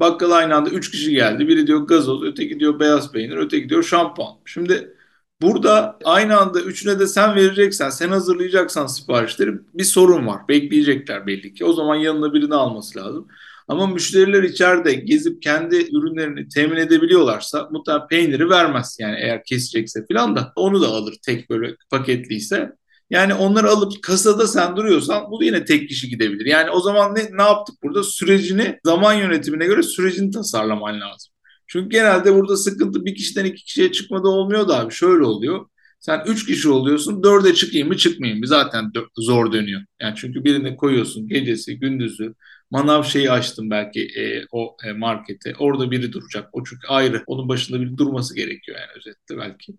Bakkal 0.00 0.30
aynı 0.30 0.56
anda 0.56 0.70
3 0.70 0.90
kişi 0.90 1.10
geldi. 1.12 1.48
Biri 1.48 1.66
diyor 1.66 1.80
gazoz, 1.80 2.22
öteki 2.22 2.60
diyor 2.60 2.80
beyaz 2.80 3.12
peynir, 3.12 3.36
öteki 3.36 3.68
diyor 3.68 3.82
şampuan. 3.82 4.34
Şimdi 4.44 4.94
burada 5.42 5.98
aynı 6.04 6.38
anda 6.40 6.60
üçüne 6.60 6.98
de 6.98 7.06
sen 7.06 7.34
vereceksen, 7.34 7.90
sen 7.90 8.08
hazırlayacaksan 8.08 8.86
siparişleri 8.86 9.50
bir 9.74 9.84
sorun 9.84 10.26
var. 10.26 10.48
Bekleyecekler 10.48 11.26
belli 11.26 11.54
ki. 11.54 11.64
O 11.64 11.72
zaman 11.72 11.96
yanına 11.96 12.34
birini 12.34 12.54
alması 12.54 12.98
lazım. 12.98 13.28
Ama 13.68 13.86
müşteriler 13.86 14.42
içeride 14.42 14.94
gezip 14.94 15.42
kendi 15.42 15.76
ürünlerini 15.76 16.48
temin 16.48 16.76
edebiliyorlarsa 16.76 17.68
mutlaka 17.70 18.06
peyniri 18.06 18.50
vermez. 18.50 18.96
Yani 19.00 19.16
eğer 19.20 19.44
kesecekse 19.44 20.06
falan 20.12 20.36
da 20.36 20.52
onu 20.56 20.82
da 20.82 20.86
alır 20.88 21.14
tek 21.26 21.50
böyle 21.50 21.76
paketliyse. 21.90 22.72
Yani 23.10 23.34
onları 23.34 23.70
alıp 23.70 24.02
kasada 24.02 24.46
sen 24.46 24.76
duruyorsan 24.76 25.30
bu 25.30 25.44
yine 25.44 25.64
tek 25.64 25.88
kişi 25.88 26.08
gidebilir. 26.08 26.46
Yani 26.46 26.70
o 26.70 26.80
zaman 26.80 27.14
ne, 27.14 27.28
ne 27.32 27.42
yaptık 27.42 27.74
burada? 27.82 28.02
Sürecini 28.02 28.78
zaman 28.84 29.14
yönetimine 29.14 29.66
göre 29.66 29.82
sürecini 29.82 30.30
tasarlaman 30.30 31.00
lazım. 31.00 31.32
Çünkü 31.66 31.88
genelde 31.88 32.34
burada 32.34 32.56
sıkıntı 32.56 33.04
bir 33.04 33.14
kişiden 33.14 33.44
iki 33.44 33.64
kişiye 33.64 33.92
çıkmada 33.92 34.28
olmuyor 34.28 34.68
da 34.68 34.78
abi 34.80 34.94
şöyle 34.94 35.24
oluyor. 35.24 35.66
Sen 36.00 36.22
üç 36.26 36.46
kişi 36.46 36.68
oluyorsun 36.68 37.22
dörde 37.22 37.54
çıkayım 37.54 37.88
mı 37.88 37.96
çıkmayayım 37.96 38.40
mı 38.40 38.46
zaten 38.46 38.92
zor 39.18 39.52
dönüyor. 39.52 39.80
Yani 40.00 40.14
çünkü 40.16 40.44
birini 40.44 40.76
koyuyorsun 40.76 41.28
gecesi 41.28 41.78
gündüzü 41.78 42.34
manav 42.70 43.02
şeyi 43.02 43.30
açtım 43.30 43.70
belki 43.70 44.00
e, 44.00 44.44
o 44.52 44.76
e, 44.84 44.92
markete. 44.92 45.54
Orada 45.58 45.90
biri 45.90 46.12
duracak. 46.12 46.48
O 46.52 46.64
çünkü 46.64 46.86
ayrı. 46.88 47.22
Onun 47.26 47.48
başında 47.48 47.80
biri 47.80 47.98
durması 47.98 48.34
gerekiyor 48.34 48.78
yani 48.78 48.90
özetle 48.96 49.38
belki. 49.38 49.72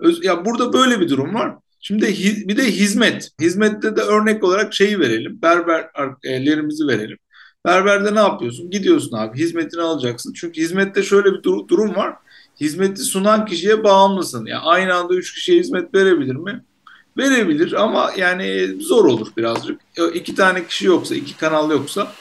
Öz, 0.00 0.24
ya 0.24 0.44
burada 0.44 0.72
böyle 0.72 1.00
bir 1.00 1.08
durum 1.08 1.34
var. 1.34 1.56
Şimdi 1.80 2.06
bir 2.48 2.56
de 2.56 2.64
hizmet. 2.64 3.30
Hizmette 3.40 3.96
de 3.96 4.00
örnek 4.00 4.44
olarak 4.44 4.74
şeyi 4.74 5.00
verelim. 5.00 5.42
Berberlerimizi 5.42 6.86
verelim. 6.86 7.18
Berberde 7.66 8.14
ne 8.14 8.18
yapıyorsun? 8.18 8.70
Gidiyorsun 8.70 9.16
abi 9.16 9.38
hizmetini 9.38 9.82
alacaksın. 9.82 10.32
Çünkü 10.32 10.60
hizmette 10.60 11.02
şöyle 11.02 11.32
bir 11.32 11.42
dur- 11.42 11.68
durum 11.68 11.96
var. 11.96 12.14
Hizmeti 12.60 13.02
sunan 13.02 13.46
kişiye 13.46 13.84
bağımlısın. 13.84 14.46
Yani 14.46 14.62
aynı 14.62 14.94
anda 14.94 15.14
üç 15.14 15.34
kişiye 15.34 15.60
hizmet 15.60 15.94
verebilir 15.94 16.34
mi? 16.36 16.64
Verebilir 17.18 17.72
ama 17.72 18.10
yani 18.16 18.76
zor 18.80 19.04
olur 19.04 19.28
birazcık. 19.36 19.80
İki 20.14 20.34
tane 20.34 20.66
kişi 20.66 20.86
yoksa, 20.86 21.14
iki 21.14 21.36
kanal 21.36 21.70
yoksa 21.70 22.12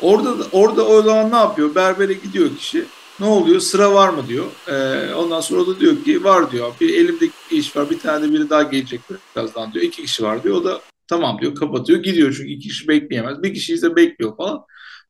orada 0.00 0.34
orada 0.52 0.86
o 0.86 1.02
zaman 1.02 1.32
ne 1.32 1.36
yapıyor? 1.36 1.74
Berbere 1.74 2.12
gidiyor 2.12 2.56
kişi. 2.58 2.84
Ne 3.20 3.26
oluyor? 3.26 3.60
Sıra 3.60 3.94
var 3.94 4.08
mı 4.08 4.28
diyor. 4.28 4.46
Ee, 4.68 5.14
ondan 5.14 5.40
sonra 5.40 5.66
da 5.66 5.80
diyor 5.80 6.04
ki 6.04 6.24
var 6.24 6.52
diyor. 6.52 6.72
Bir 6.80 6.94
elimde 6.94 7.28
iş 7.50 7.76
var. 7.76 7.90
Bir 7.90 7.98
tane 7.98 8.28
de 8.28 8.32
biri 8.32 8.50
daha 8.50 8.62
gelecek 8.62 9.00
birazdan 9.36 9.72
diyor. 9.72 9.84
İki 9.84 10.02
kişi 10.02 10.22
var 10.24 10.42
diyor. 10.42 10.56
O 10.56 10.64
da 10.64 10.80
tamam 11.08 11.38
diyor 11.40 11.54
kapatıyor. 11.54 12.02
Gidiyor 12.02 12.34
çünkü 12.36 12.50
iki 12.50 12.68
kişi 12.68 12.88
bekleyemez. 12.88 13.42
Bir 13.42 13.54
kişi 13.54 13.74
ise 13.74 13.96
bekliyor 13.96 14.36
falan. 14.36 14.64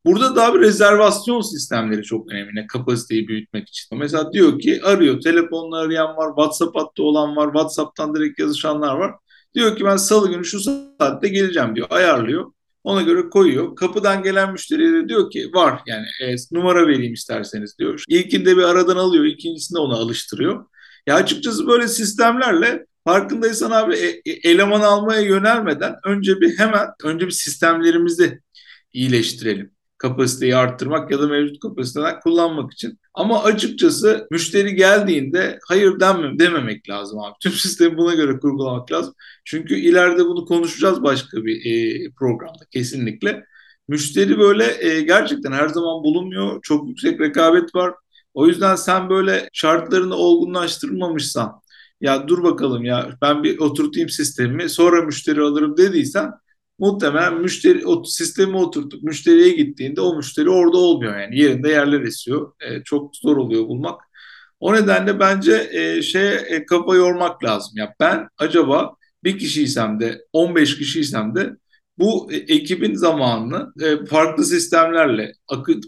Burada 0.05 0.35
daha 0.35 0.53
bir 0.53 0.59
rezervasyon 0.59 1.41
sistemleri 1.41 2.03
çok 2.03 2.31
önemli 2.31 2.67
kapasiteyi 2.67 3.27
büyütmek 3.27 3.69
için. 3.69 3.99
Mesela 3.99 4.33
diyor 4.33 4.59
ki 4.59 4.81
arıyor, 4.83 5.21
telefonla 5.21 5.77
arayan 5.77 6.17
var, 6.17 6.27
WhatsApp 6.27 6.75
hattı 6.75 7.03
olan 7.03 7.35
var, 7.35 7.45
WhatsApp'tan 7.45 8.15
direkt 8.15 8.39
yazışanlar 8.39 8.95
var. 8.95 9.15
Diyor 9.53 9.75
ki 9.77 9.85
ben 9.85 9.97
salı 9.97 10.29
günü 10.29 10.45
şu 10.45 10.59
saatte 10.59 11.27
geleceğim 11.27 11.75
diyor, 11.75 11.87
ayarlıyor. 11.89 12.51
Ona 12.83 13.01
göre 13.01 13.29
koyuyor. 13.29 13.75
Kapıdan 13.75 14.23
gelen 14.23 14.51
müşteriye 14.51 14.93
de 14.93 15.09
diyor 15.09 15.31
ki 15.31 15.53
var 15.53 15.81
yani 15.87 16.05
e, 16.21 16.35
numara 16.51 16.87
vereyim 16.87 17.13
isterseniz 17.13 17.79
diyor. 17.79 18.03
İlkinde 18.07 18.57
bir 18.57 18.63
aradan 18.63 18.97
alıyor, 18.97 19.25
ikincisinde 19.25 19.79
onu 19.79 19.95
alıştırıyor. 19.95 20.65
Ya 21.07 21.15
açıkçası 21.15 21.67
böyle 21.67 21.87
sistemlerle 21.87 22.85
farkındaysan 23.05 23.71
abi 23.71 23.95
e, 23.95 24.31
e, 24.31 24.49
eleman 24.51 24.81
almaya 24.81 25.21
yönelmeden 25.21 25.95
önce 26.05 26.41
bir 26.41 26.57
hemen 26.57 26.87
önce 27.03 27.25
bir 27.25 27.31
sistemlerimizi 27.31 28.39
iyileştirelim 28.93 29.71
kapasiteyi 29.99 30.55
arttırmak 30.55 31.11
ya 31.11 31.19
da 31.19 31.27
mevcut 31.27 31.59
kapasiteden 31.59 32.19
kullanmak 32.19 32.73
için. 32.73 32.99
Ama 33.13 33.43
açıkçası 33.43 34.27
müşteri 34.31 34.75
geldiğinde 34.75 35.59
hayır 35.67 35.99
denmem, 35.99 36.39
dememek 36.39 36.89
lazım 36.89 37.19
abi. 37.19 37.33
Tüm 37.41 37.51
sistemi 37.51 37.97
buna 37.97 38.13
göre 38.15 38.39
kurgulamak 38.39 38.91
lazım. 38.91 39.13
Çünkü 39.45 39.75
ileride 39.75 40.25
bunu 40.25 40.45
konuşacağız 40.45 41.03
başka 41.03 41.45
bir 41.45 41.65
e, 41.65 42.11
programda 42.19 42.65
kesinlikle. 42.71 43.45
Müşteri 43.87 44.39
böyle 44.39 44.85
e, 44.85 45.01
gerçekten 45.01 45.51
her 45.51 45.67
zaman 45.67 46.03
bulunmuyor. 46.03 46.61
Çok 46.61 46.89
yüksek 46.89 47.21
rekabet 47.21 47.75
var. 47.75 47.93
O 48.33 48.47
yüzden 48.47 48.75
sen 48.75 49.09
böyle 49.09 49.49
şartlarını 49.53 50.15
olgunlaştırmamışsan 50.15 51.61
ya 52.01 52.27
dur 52.27 52.43
bakalım 52.43 52.85
ya 52.85 53.09
ben 53.21 53.43
bir 53.43 53.59
oturtayım 53.59 54.09
sistemi 54.09 54.69
sonra 54.69 55.01
müşteri 55.01 55.41
alırım 55.41 55.77
dediysen 55.77 56.31
muhtemelen 56.79 57.41
müşteri 57.41 57.85
o 57.85 58.03
sistemi 58.03 58.57
oturtup 58.57 59.03
müşteriye 59.03 59.49
gittiğinde 59.49 60.01
o 60.01 60.15
müşteri 60.15 60.49
orada 60.49 60.77
olmuyor 60.77 61.19
yani 61.19 61.39
yerinde 61.39 61.69
yerler 61.69 62.01
esiyor. 62.01 62.53
E, 62.61 62.83
çok 62.83 63.15
zor 63.15 63.37
oluyor 63.37 63.67
bulmak. 63.67 64.01
O 64.59 64.73
nedenle 64.73 65.19
bence 65.19 65.69
e, 65.71 66.01
şey 66.01 66.33
e, 66.33 66.65
kafa 66.65 66.95
yormak 66.95 67.43
lazım. 67.43 67.73
Ya 67.75 67.95
ben 67.99 68.27
acaba 68.37 68.95
bir 69.23 69.39
kişiysem 69.39 69.99
de 69.99 70.21
15 70.33 70.77
kişiysem 70.77 71.35
de 71.35 71.55
bu 71.97 72.31
e, 72.31 72.35
ekibin 72.35 72.95
zamanını 72.95 73.73
e, 73.81 74.05
farklı 74.05 74.45
sistemlerle, 74.45 75.33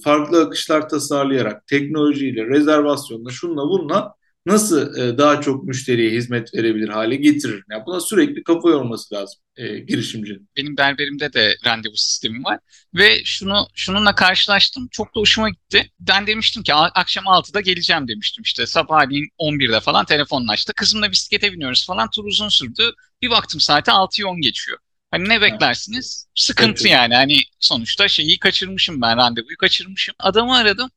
farklı 0.03 0.41
akışlar 0.45 0.89
tasarlayarak, 0.89 1.67
teknolojiyle, 1.67 2.45
rezervasyonla, 2.45 3.29
şunla 3.29 3.61
bununla 3.61 4.15
nasıl 4.45 4.97
e, 4.97 5.17
daha 5.17 5.41
çok 5.41 5.63
müşteriye 5.63 6.11
hizmet 6.11 6.53
verebilir 6.53 6.89
hale 6.89 7.15
getirir? 7.15 7.63
Yani 7.71 7.83
buna 7.85 7.99
sürekli 7.99 8.43
kafa 8.43 8.69
yorması 8.69 9.15
lazım 9.15 9.39
e, 9.55 9.79
girişimcinin. 9.79 10.49
Benim 10.57 10.77
berberimde 10.77 11.33
de 11.33 11.55
randevu 11.65 11.95
sistemi 11.95 12.43
var 12.43 12.59
ve 12.95 13.23
şunu 13.25 13.67
şununla 13.75 14.15
karşılaştım. 14.15 14.87
Çok 14.91 15.15
da 15.15 15.19
hoşuma 15.19 15.49
gitti. 15.49 15.91
Ben 15.99 16.27
demiştim 16.27 16.63
ki 16.63 16.73
akşam 16.73 17.25
6'da 17.25 17.61
geleceğim 17.61 18.07
demiştim. 18.07 18.43
İşte 18.43 18.67
sabahleyin 18.67 19.29
11'de 19.39 19.79
falan 19.79 20.05
telefonlaştı. 20.05 20.73
Kızımla 20.73 21.11
bisiklete 21.11 21.53
biniyoruz 21.53 21.87
falan. 21.87 22.09
Tur 22.09 22.25
uzun 22.25 22.49
sürdü. 22.49 22.91
Bir 23.21 23.29
baktım 23.29 23.59
saate 23.59 23.91
6'yı 23.91 24.27
10 24.27 24.41
geçiyor. 24.41 24.77
Hani 25.11 25.29
ne 25.29 25.41
beklersiniz? 25.41 26.27
Sıkıntı 26.35 26.81
evet. 26.81 26.91
yani. 26.91 27.15
Hani 27.15 27.37
sonuçta 27.59 28.07
şeyi 28.07 28.39
kaçırmışım 28.39 29.01
ben 29.01 29.17
randevuyu 29.17 29.57
kaçırmışım. 29.57 30.15
Adamı 30.19 30.55
aradım. 30.57 30.89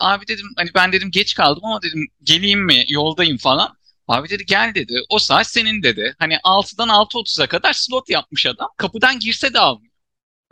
Abi 0.00 0.28
dedim 0.28 0.46
hani 0.56 0.70
ben 0.74 0.92
dedim 0.92 1.10
geç 1.10 1.34
kaldım 1.34 1.64
ama 1.64 1.82
dedim 1.82 2.08
geleyim 2.22 2.64
mi 2.64 2.84
yoldayım 2.88 3.38
falan. 3.38 3.76
Abi 4.08 4.28
dedi 4.28 4.46
gel 4.46 4.74
dedi. 4.74 4.94
O 5.08 5.18
saat 5.18 5.46
senin 5.46 5.82
dedi. 5.82 6.14
Hani 6.18 6.38
6'dan 6.44 6.88
6.30'a 6.88 7.46
kadar 7.46 7.72
slot 7.72 8.10
yapmış 8.10 8.46
adam. 8.46 8.68
Kapıdan 8.76 9.18
girse 9.18 9.54
de 9.54 9.58
almıyor. 9.60 9.92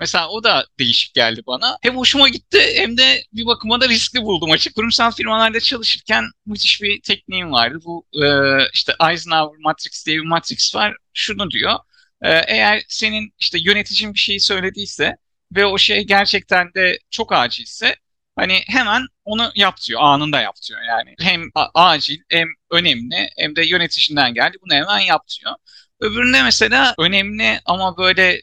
Mesela 0.01 0.29
o 0.29 0.45
da 0.45 0.67
değişik 0.79 1.15
geldi 1.15 1.43
bana. 1.47 1.79
Hem 1.83 1.97
hoşuma 1.97 2.29
gitti 2.29 2.61
hem 2.77 2.97
de 2.99 3.25
bir 3.33 3.47
bakıma 3.47 3.81
da 3.81 3.89
riskli 3.89 4.23
buldum. 4.23 4.51
Açık 4.51 4.75
kurumsal 4.75 5.13
firmalarda 5.13 5.61
çalışırken 5.61 6.25
müthiş 6.47 6.83
bir 6.83 7.03
tekniğim 7.03 7.53
vardı. 7.53 7.79
Bu 7.85 8.07
e, 8.25 8.27
işte 8.75 8.95
Eisenhower 9.11 9.59
Matrix 9.61 10.07
diye 10.07 10.17
bir 10.17 10.27
matrix 10.27 10.75
var. 10.75 10.97
Şunu 11.15 11.51
diyor. 11.51 11.75
E, 12.23 12.31
eğer 12.31 12.83
senin 12.89 13.35
işte 13.39 13.59
yöneticin 13.61 14.15
bir 14.15 14.19
şeyi 14.19 14.41
söylediyse 14.41 15.17
ve 15.57 15.67
o 15.67 15.79
şey 15.79 16.05
gerçekten 16.07 16.75
de 16.75 16.99
çok 17.11 17.33
acilse 17.33 17.97
Hani 18.37 18.63
hemen 18.67 19.07
onu 19.25 19.53
yap 19.55 19.77
diyor, 19.89 20.01
anında 20.03 20.41
yap 20.41 20.57
diyor 20.69 20.81
yani. 20.83 21.15
Hem 21.21 21.43
acil 21.75 22.19
hem 22.29 22.49
önemli 22.71 23.31
hem 23.39 23.57
de 23.57 23.67
yöneticinden 23.67 24.35
geldi 24.35 24.57
bunu 24.63 24.75
hemen 24.75 24.99
yap 25.01 25.23
diyor. 25.41 25.55
Öbüründe 26.01 26.43
mesela 26.43 26.95
önemli 26.99 27.61
ama 27.65 27.97
böyle 27.99 28.41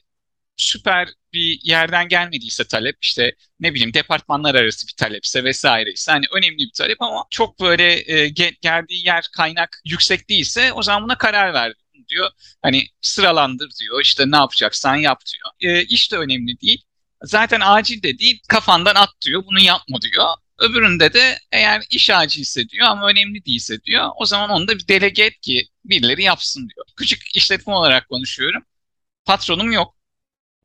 süper 0.58 1.10
bir 1.34 1.60
yerden 1.64 2.08
gelmediyse 2.10 2.64
talep 2.68 2.98
işte 3.02 3.36
ne 3.60 3.74
bileyim 3.74 3.94
departmanlar 3.94 4.56
arası 4.56 4.88
bir 4.88 4.94
talepse 4.98 5.44
vesaireyse 5.44 6.12
hani 6.12 6.26
önemli 6.32 6.58
bir 6.58 6.72
talep 6.78 7.02
ama 7.02 7.26
çok 7.30 7.60
böyle 7.60 8.14
e, 8.14 8.30
geldiği 8.62 9.06
yer 9.06 9.26
kaynak 9.38 9.82
yüksek 9.86 10.30
değilse 10.30 10.74
o 10.74 10.82
zaman 10.84 11.04
buna 11.04 11.18
karar 11.18 11.54
ver 11.54 11.74
diyor. 12.10 12.30
Hani 12.62 12.88
sıralandır 13.02 13.70
diyor 13.80 14.02
işte 14.02 14.32
ne 14.32 14.36
yapacaksan 14.36 14.96
yap 14.96 15.22
diyor. 15.34 15.74
E, 15.74 15.84
iş 15.84 16.12
de 16.12 16.18
önemli 16.18 16.62
değil. 16.62 16.84
Zaten 17.24 17.62
acil 17.64 18.04
de 18.04 18.20
değil 18.20 18.42
kafandan 18.50 18.96
at 18.96 19.10
diyor 19.26 19.44
bunu 19.46 19.60
yapma 19.60 20.02
diyor. 20.02 20.26
Öbüründe 20.60 21.14
de 21.14 21.40
eğer 21.52 21.84
iş 21.90 22.10
acilse 22.10 22.70
diyor 22.70 22.88
ama 22.88 23.08
önemli 23.10 23.46
değilse 23.46 23.84
diyor 23.84 24.10
o 24.18 24.26
zaman 24.26 24.50
onu 24.50 24.68
da 24.68 24.76
bir 24.78 24.88
delege 24.88 25.24
et 25.24 25.42
ki 25.42 25.68
birileri 25.86 26.24
yapsın 26.24 26.70
diyor. 26.70 26.86
Küçük 26.98 27.36
işletme 27.36 27.74
olarak 27.74 28.10
konuşuyorum. 28.10 28.64
Patronum 29.26 29.72
yok. 29.72 29.96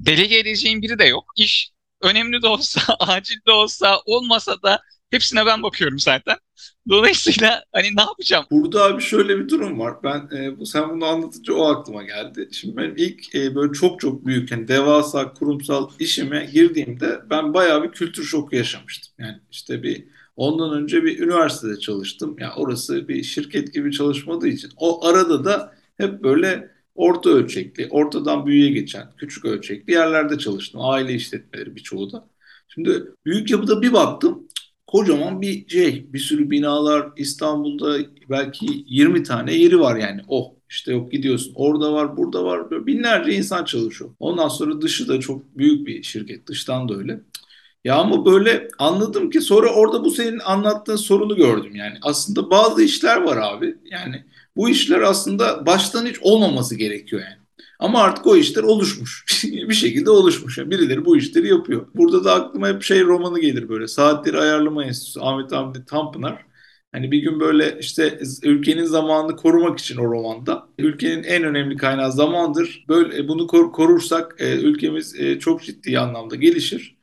Delege 0.00 0.38
edeceğim 0.38 0.82
biri 0.82 0.98
de 0.98 1.04
yok. 1.04 1.32
İş 1.36 1.70
önemli 2.02 2.42
de 2.42 2.46
olsa, 2.48 2.80
acil 3.00 3.36
de 3.46 3.50
olsa, 3.52 4.00
olmasa 4.06 4.62
da 4.62 4.82
hepsine 5.12 5.46
ben 5.46 5.62
bakıyorum 5.62 5.98
zaten. 5.98 6.36
Dolayısıyla 6.88 7.64
hani 7.72 7.86
ne 7.96 8.02
yapacağım? 8.02 8.44
Burada 8.50 8.84
abi 8.84 9.02
şöyle 9.02 9.38
bir 9.38 9.48
durum 9.48 9.78
var. 9.78 9.94
Ben 10.04 10.36
e, 10.36 10.58
bu 10.58 10.66
sen 10.66 10.90
bunu 10.90 11.04
anlatınca 11.04 11.54
o 11.54 11.66
aklıma 11.66 12.02
geldi. 12.02 12.48
Şimdi 12.52 12.76
benim 12.76 12.94
ilk 12.96 13.34
e, 13.34 13.54
böyle 13.54 13.72
çok 13.72 14.00
çok 14.00 14.26
büyük 14.26 14.50
yani 14.50 14.68
devasa 14.68 15.32
kurumsal 15.32 15.90
işime 15.98 16.50
girdiğimde 16.52 17.20
ben 17.30 17.54
bayağı 17.54 17.82
bir 17.82 17.90
kültür 17.90 18.24
şoku 18.24 18.56
yaşamıştım. 18.56 19.12
Yani 19.18 19.38
işte 19.50 19.82
bir 19.82 20.04
ondan 20.36 20.82
önce 20.82 21.04
bir 21.04 21.18
üniversitede 21.18 21.78
çalıştım. 21.78 22.36
Ya 22.38 22.46
yani 22.46 22.54
orası 22.56 23.08
bir 23.08 23.22
şirket 23.22 23.74
gibi 23.74 23.92
çalışmadığı 23.92 24.48
için 24.48 24.70
o 24.76 25.06
arada 25.06 25.44
da 25.44 25.74
hep 25.96 26.22
böyle 26.22 26.70
orta 26.94 27.30
ölçekli, 27.30 27.88
ortadan 27.90 28.46
büyüğe 28.46 28.70
geçen 28.70 29.16
küçük 29.16 29.44
ölçekli 29.44 29.92
yerlerde 29.92 30.38
çalıştım. 30.38 30.80
Aile 30.84 31.14
işletmeleri 31.14 31.76
birçoğu 31.76 32.12
da. 32.12 32.28
Şimdi 32.68 33.04
büyük 33.24 33.50
yapıda 33.50 33.82
bir 33.82 33.92
baktım 33.92 34.48
kocaman 34.92 35.42
bir 35.42 35.68
şey, 35.68 36.12
bir 36.12 36.18
sürü 36.18 36.50
binalar 36.50 37.08
İstanbul'da 37.16 37.98
belki 38.30 38.84
20 38.88 39.22
tane 39.22 39.54
yeri 39.54 39.80
var 39.80 39.96
yani. 39.96 40.20
Oh 40.28 40.52
işte 40.70 40.92
yok 40.92 41.12
gidiyorsun. 41.12 41.52
Orada 41.54 41.92
var, 41.92 42.16
burada 42.16 42.44
var. 42.44 42.70
Böyle 42.70 42.86
binlerce 42.86 43.32
insan 43.32 43.64
çalışıyor. 43.64 44.10
Ondan 44.20 44.48
sonra 44.48 44.80
dışı 44.82 45.08
da 45.08 45.20
çok 45.20 45.58
büyük 45.58 45.86
bir 45.86 46.02
şirket. 46.02 46.46
Dıştan 46.46 46.88
da 46.88 46.94
öyle. 46.94 47.20
Ya 47.84 47.96
ama 47.96 48.26
böyle 48.26 48.68
anladım 48.78 49.30
ki 49.30 49.40
sonra 49.40 49.74
orada 49.74 50.04
bu 50.04 50.10
senin 50.10 50.38
anlattığın 50.38 50.96
sorunu 50.96 51.36
gördüm 51.36 51.76
yani. 51.76 51.98
Aslında 52.02 52.50
bazı 52.50 52.82
işler 52.82 53.22
var 53.22 53.36
abi. 53.36 53.76
Yani 53.90 54.24
bu 54.56 54.70
işler 54.70 55.00
aslında 55.00 55.66
baştan 55.66 56.06
hiç 56.06 56.16
olmaması 56.22 56.74
gerekiyor 56.76 57.22
yani. 57.22 57.41
Ama 57.78 58.02
artık 58.02 58.26
o 58.26 58.36
işler 58.36 58.62
oluşmuş. 58.62 59.24
bir 59.44 59.74
şekilde 59.74 60.10
oluşmuş. 60.10 60.58
Yani 60.58 60.70
birileri 60.70 61.04
bu 61.04 61.16
işleri 61.16 61.48
yapıyor. 61.48 61.86
Burada 61.94 62.24
da 62.24 62.34
aklıma 62.34 62.68
hep 62.68 62.82
şey 62.82 63.04
romanı 63.04 63.40
gelir 63.40 63.68
böyle. 63.68 63.88
Saatleri 63.88 64.38
Ayarlama 64.38 64.84
Enstitüsü 64.84 65.20
Ahmet 65.20 65.52
Hamdi 65.52 65.84
Tanpınar. 65.84 66.46
Hani 66.92 67.10
bir 67.12 67.18
gün 67.18 67.40
böyle 67.40 67.78
işte 67.80 68.18
ülkenin 68.42 68.84
zamanını 68.84 69.36
korumak 69.36 69.78
için 69.78 69.96
o 69.96 70.04
romanda. 70.04 70.68
Ülkenin 70.78 71.22
en 71.22 71.44
önemli 71.44 71.76
kaynağı 71.76 72.12
zamandır. 72.12 72.84
Böyle 72.88 73.18
e, 73.18 73.28
bunu 73.28 73.46
kor 73.46 73.72
korursak 73.72 74.36
e, 74.38 74.56
ülkemiz 74.60 75.20
e, 75.20 75.38
çok 75.38 75.62
ciddi 75.62 75.98
anlamda 75.98 76.36
gelişir 76.36 76.98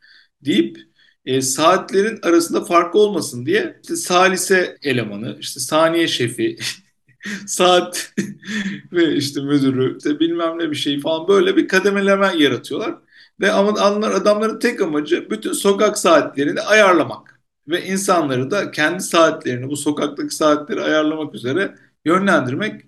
deyip 0.46 0.78
e, 1.26 1.42
saatlerin 1.42 2.20
arasında 2.22 2.66
fark 2.66 2.96
olmasın 2.96 3.46
diye 3.46 3.80
işte 3.84 3.96
salise 3.96 4.78
elemanı, 4.84 5.38
işte 5.40 5.60
saniye 5.60 6.08
şefi, 6.08 6.58
saat 7.48 8.14
ve 8.92 9.16
işte 9.16 9.42
müdürü 9.42 9.98
işte 9.98 10.20
bilmem 10.20 10.60
ne 10.60 10.72
bir 10.72 10.76
şey 10.76 11.00
falan 11.00 11.28
böyle 11.28 11.58
bir 11.58 11.68
kademeleme 11.68 12.34
yaratıyorlar. 12.38 12.96
Ve 13.42 13.52
ama 13.52 13.72
adamlar, 13.72 14.12
adamların 14.12 14.60
tek 14.60 14.82
amacı 14.82 15.28
bütün 15.30 15.54
sokak 15.54 15.98
saatlerini 15.98 16.62
ayarlamak. 16.62 17.40
Ve 17.68 17.86
insanları 17.86 18.52
da 18.52 18.72
kendi 18.72 19.04
saatlerini 19.04 19.70
bu 19.70 19.78
sokaktaki 19.78 20.36
saatleri 20.36 20.82
ayarlamak 20.82 21.36
üzere 21.36 21.76
yönlendirmek. 22.06 22.82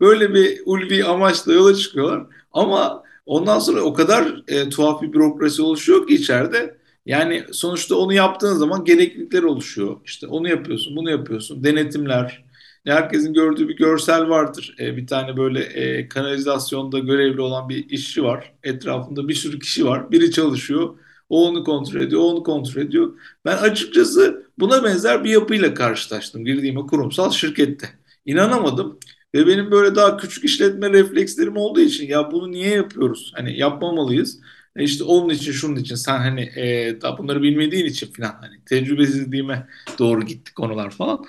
Böyle 0.00 0.34
bir 0.34 0.60
ulvi 0.66 1.04
amaçla 1.04 1.52
yola 1.52 1.74
çıkıyorlar. 1.74 2.26
Ama 2.52 3.02
ondan 3.26 3.58
sonra 3.58 3.80
o 3.80 3.94
kadar 3.94 4.42
e, 4.48 4.68
tuhaf 4.68 5.02
bir 5.02 5.12
bürokrasi 5.12 5.62
oluşuyor 5.62 6.06
ki 6.06 6.14
içeride. 6.14 6.78
Yani 7.06 7.44
sonuçta 7.52 7.96
onu 7.96 8.12
yaptığın 8.12 8.54
zaman 8.54 8.84
gereklilikler 8.84 9.42
oluşuyor. 9.42 9.96
İşte 10.04 10.26
onu 10.26 10.48
yapıyorsun, 10.48 10.96
bunu 10.96 11.10
yapıyorsun. 11.10 11.64
Denetimler, 11.64 12.44
herkesin 12.92 13.34
gördüğü 13.34 13.68
bir 13.68 13.76
görsel 13.76 14.28
vardır. 14.28 14.74
E, 14.80 14.96
bir 14.96 15.06
tane 15.06 15.36
böyle 15.36 15.60
e, 15.60 16.08
kanalizasyonda 16.08 16.98
görevli 16.98 17.40
olan 17.40 17.68
bir 17.68 17.88
işçi 17.90 18.22
var. 18.24 18.52
Etrafında 18.62 19.28
bir 19.28 19.34
sürü 19.34 19.58
kişi 19.58 19.86
var. 19.86 20.10
Biri 20.10 20.30
çalışıyor. 20.30 20.98
O 21.28 21.48
onu 21.48 21.64
kontrol 21.64 22.00
ediyor, 22.00 22.20
o 22.20 22.24
onu 22.24 22.42
kontrol 22.42 22.82
ediyor. 22.82 23.18
Ben 23.44 23.56
açıkçası 23.56 24.46
buna 24.58 24.84
benzer 24.84 25.24
bir 25.24 25.30
yapıyla 25.30 25.74
karşılaştım 25.74 26.44
girdiğim 26.44 26.76
o 26.76 26.86
kurumsal 26.86 27.30
şirkette. 27.30 27.88
İnanamadım. 28.26 28.98
Ve 29.34 29.46
benim 29.46 29.70
böyle 29.70 29.94
daha 29.94 30.16
küçük 30.16 30.44
işletme 30.44 30.90
reflekslerim 30.90 31.56
olduğu 31.56 31.80
için 31.80 32.06
ya 32.08 32.32
bunu 32.32 32.50
niye 32.52 32.70
yapıyoruz? 32.70 33.32
Hani 33.36 33.58
yapmamalıyız. 33.58 34.40
E 34.76 34.84
işte 34.84 35.04
onun 35.04 35.28
için 35.28 35.52
şunun 35.52 35.76
için 35.76 35.94
sen 35.94 36.18
hani 36.18 36.40
e, 36.56 36.96
daha 37.00 37.18
bunları 37.18 37.42
bilmediğin 37.42 37.86
için 37.86 38.12
falan 38.12 38.38
hani 38.40 38.64
tecrübesizliğime 38.66 39.68
doğru 39.98 40.22
gitti 40.22 40.54
konular 40.54 40.90
falan. 40.90 41.24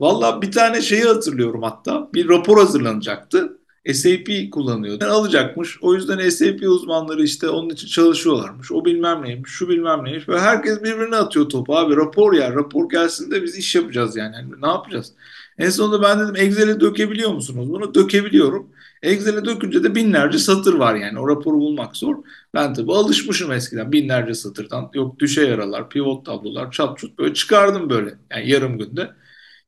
Valla 0.00 0.42
bir 0.42 0.52
tane 0.52 0.82
şeyi 0.82 1.04
hatırlıyorum 1.04 1.62
hatta. 1.62 2.08
Bir 2.14 2.28
rapor 2.28 2.58
hazırlanacaktı. 2.58 3.58
SAP 3.92 4.50
kullanıyordu. 4.52 5.04
Yani 5.04 5.12
alacakmış. 5.12 5.78
O 5.82 5.94
yüzden 5.94 6.28
SAP 6.28 6.62
uzmanları 6.62 7.22
işte 7.22 7.48
onun 7.48 7.70
için 7.70 7.86
çalışıyorlarmış. 7.88 8.72
O 8.72 8.84
bilmem 8.84 9.22
neymiş, 9.22 9.50
şu 9.50 9.68
bilmem 9.68 10.04
neymiş. 10.04 10.28
Ve 10.28 10.40
herkes 10.40 10.82
birbirine 10.82 11.16
atıyor 11.16 11.48
topu 11.48 11.76
abi. 11.76 11.96
Rapor 11.96 12.32
ya, 12.32 12.54
rapor 12.54 12.90
gelsin 12.90 13.30
de 13.30 13.42
biz 13.42 13.56
iş 13.56 13.74
yapacağız 13.74 14.16
yani. 14.16 14.36
yani 14.36 14.48
ne 14.62 14.68
yapacağız? 14.68 15.12
En 15.58 15.70
sonunda 15.70 16.02
ben 16.02 16.20
dedim 16.20 16.36
Excel'e 16.36 16.80
dökebiliyor 16.80 17.30
musunuz? 17.32 17.70
Bunu 17.70 17.94
dökebiliyorum. 17.94 18.66
Excel'e 19.02 19.44
dökünce 19.44 19.84
de 19.84 19.94
binlerce 19.94 20.38
satır 20.38 20.74
var 20.74 20.94
yani. 20.94 21.20
O 21.20 21.28
raporu 21.28 21.56
bulmak 21.56 21.96
zor. 21.96 22.16
Ben 22.54 22.74
tabii 22.74 22.92
alışmışım 22.92 23.52
eskiden 23.52 23.92
binlerce 23.92 24.34
satırdan. 24.34 24.90
Yok 24.94 25.18
düşe 25.18 25.46
yaralar, 25.46 25.88
pivot 25.88 26.26
tablolar, 26.26 26.70
çat 26.70 26.98
çut 26.98 27.18
böyle 27.18 27.34
çıkardım 27.34 27.90
böyle. 27.90 28.14
Yani 28.30 28.50
yarım 28.50 28.78
günde. 28.78 29.10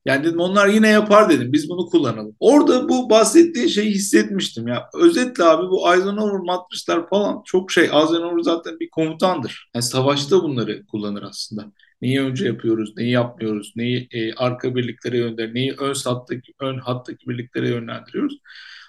Yani 0.05 0.25
dedim 0.25 0.41
onlar 0.41 0.69
yine 0.69 0.89
yapar 0.89 1.31
dedim. 1.31 1.53
Biz 1.53 1.71
bunu 1.71 1.87
kullanalım. 1.87 2.37
Orada 2.41 2.89
bu 2.89 3.11
bahsettiğin 3.11 3.69
şeyi 3.69 3.91
hissetmiştim 3.91 4.69
ya. 4.69 4.89
Özetle 4.95 5.45
abi 5.45 5.63
bu 5.71 5.95
Eisenhower 5.95 6.41
matrisler 6.41 7.09
falan 7.09 7.43
çok 7.45 7.73
şey. 7.73 7.85
Eisenhower 7.85 8.43
zaten 8.43 8.81
bir 8.81 8.91
komutandır. 8.91 9.71
Yani 9.75 9.83
savaşta 9.83 10.43
bunları 10.43 10.87
kullanır 10.87 11.23
aslında. 11.23 11.73
Neyi 12.03 12.21
önce 12.21 12.47
yapıyoruz, 12.47 12.97
neyi 12.97 13.11
yapmıyoruz, 13.11 13.73
neyi 13.77 14.09
e, 14.13 14.35
arka 14.35 14.75
birliklere 14.75 15.19
yönler, 15.19 15.55
neyi 15.55 15.75
ön 15.79 15.95
hattaki, 16.05 16.53
ön 16.61 16.79
hattaki 16.79 17.29
birliklere 17.29 17.69
yönlendiriyoruz. 17.69 18.39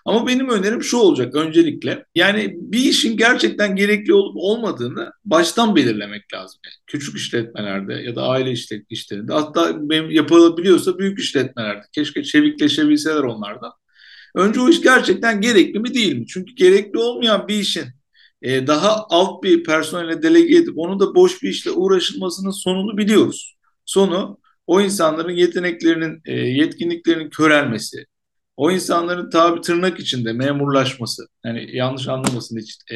Ama 0.06 0.28
benim 0.28 0.50
önerim 0.50 0.84
şu 0.84 0.98
olacak 0.98 1.36
öncelikle. 1.36 2.06
Yani 2.16 2.56
bir 2.58 2.80
işin 2.80 3.18
gerçekten 3.18 3.76
gerekli 3.76 4.14
olup 4.14 4.36
olmadığını 4.38 5.12
baştan 5.26 5.76
belirlemek 5.76 6.34
lazım. 6.34 6.60
Yani 6.66 6.74
küçük 6.88 7.18
işletmelerde 7.18 7.94
ya 7.94 8.16
da 8.16 8.24
aile 8.24 8.52
işletmelerinde 8.52 9.34
hatta 9.34 9.80
yapılabiliyorsa 10.10 10.98
büyük 10.98 11.20
işletmelerde. 11.20 11.86
Keşke 11.92 12.24
çevikleşebilseler 12.24 13.24
onlardan. 13.24 13.72
Önce 14.36 14.60
o 14.60 14.70
iş 14.70 14.82
gerçekten 14.82 15.42
gerekli 15.42 15.80
mi 15.80 15.94
değil 15.94 16.16
mi? 16.16 16.28
Çünkü 16.28 16.56
gerekli 16.56 17.00
olmayan 17.00 17.48
bir 17.48 17.56
işin 17.56 17.86
e, 18.42 18.68
daha 18.68 19.06
alt 19.10 19.44
bir 19.44 19.64
personele 19.64 20.22
delege 20.24 20.58
edip 20.58 20.74
onu 20.78 21.00
da 21.00 21.16
boş 21.16 21.44
bir 21.44 21.50
işle 21.50 21.72
uğraşılmasının 21.72 22.52
sonunu 22.52 22.98
biliyoruz. 22.98 23.56
Sonu 23.86 24.38
o 24.68 24.82
insanların 24.82 25.32
yeteneklerinin, 25.32 26.22
e, 26.26 26.34
yetkinliklerinin 26.34 27.30
körelmesi, 27.30 28.06
o 28.58 28.72
insanların 28.72 29.30
tabi 29.30 29.62
tırnak 29.62 30.00
içinde 30.00 30.34
memurlaşması, 30.34 31.28
yani 31.46 31.76
yanlış 31.78 32.08
anlamasın 32.08 32.60
hiç 32.60 32.78
e, 32.92 32.96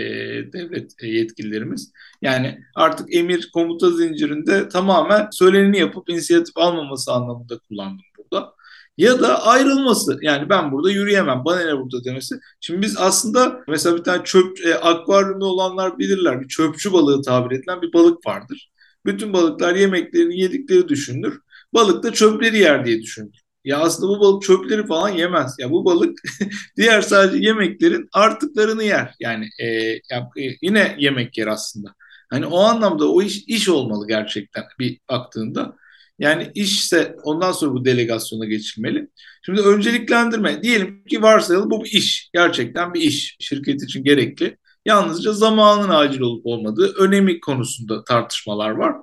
devlet 0.53 0.91
e, 1.03 1.07
yetkililerimiz. 1.07 1.91
Yani 2.21 2.59
artık 2.75 3.15
emir 3.15 3.49
komuta 3.53 3.91
zincirinde 3.91 4.69
tamamen 4.69 5.27
söyleneni 5.31 5.79
yapıp 5.79 6.09
inisiyatif 6.09 6.57
almaması 6.57 7.11
anlamında 7.11 7.57
kullandım 7.57 8.05
burada. 8.17 8.55
Ya 8.97 9.19
da 9.21 9.43
ayrılması. 9.45 10.17
Yani 10.21 10.49
ben 10.49 10.71
burada 10.71 10.91
yürüyemem. 10.91 11.41
Bana 11.45 11.65
ne 11.65 11.77
burada 11.77 12.03
demesi. 12.03 12.35
Şimdi 12.59 12.81
biz 12.81 12.97
aslında 12.97 13.63
mesela 13.67 13.97
bir 13.97 14.03
tane 14.03 14.23
çöp, 14.23 14.65
e, 14.65 14.75
akvaryumda 14.75 15.45
olanlar 15.45 15.99
bilirler. 15.99 16.41
Bir 16.41 16.47
çöpçü 16.47 16.93
balığı 16.93 17.21
tabir 17.21 17.55
edilen 17.55 17.81
bir 17.81 17.93
balık 17.93 18.25
vardır. 18.25 18.71
Bütün 19.05 19.33
balıklar 19.33 19.75
yemeklerini 19.75 20.39
yedikleri 20.39 20.87
düşünülür. 20.89 21.39
Balık 21.73 22.03
da 22.03 22.13
çöpleri 22.13 22.57
yer 22.59 22.85
diye 22.85 23.01
düşünülür. 23.01 23.44
Ya 23.65 23.79
aslında 23.79 24.09
bu 24.09 24.19
balık 24.19 24.43
çöpleri 24.43 24.87
falan 24.87 25.09
yemez. 25.09 25.55
Ya 25.59 25.71
bu 25.71 25.85
balık 25.85 26.19
diğer 26.77 27.01
sadece 27.01 27.47
yemeklerin 27.47 28.09
artıklarını 28.13 28.83
yer. 28.83 29.15
Yani 29.19 29.49
e, 29.59 29.65
ya, 30.11 30.29
e, 30.37 30.43
yine 30.61 30.95
yemek 30.99 31.37
yer 31.37 31.47
aslında. 31.47 31.95
Hani 32.29 32.45
o 32.45 32.59
anlamda 32.59 33.11
o 33.11 33.21
iş 33.21 33.43
iş 33.47 33.69
olmalı 33.69 34.07
gerçekten 34.07 34.63
bir 34.79 34.99
baktığında. 35.09 35.75
Yani 36.19 36.51
işse 36.55 37.15
ondan 37.23 37.51
sonra 37.51 37.73
bu 37.73 37.85
delegasyona 37.85 38.45
geçilmeli. 38.45 39.07
Şimdi 39.45 39.61
önceliklendirme. 39.61 40.63
Diyelim 40.63 41.03
ki 41.05 41.21
varsayalım 41.21 41.71
bu 41.71 41.83
bir 41.83 41.91
iş. 41.91 42.29
Gerçekten 42.33 42.93
bir 42.93 43.01
iş. 43.01 43.37
Şirket 43.39 43.83
için 43.83 44.03
gerekli. 44.03 44.57
Yalnızca 44.85 45.33
zamanın 45.33 45.89
acil 45.89 46.21
olup 46.21 46.45
olmadığı 46.45 46.93
önemi 46.99 47.39
konusunda 47.39 48.03
tartışmalar 48.03 48.69
var. 48.69 48.95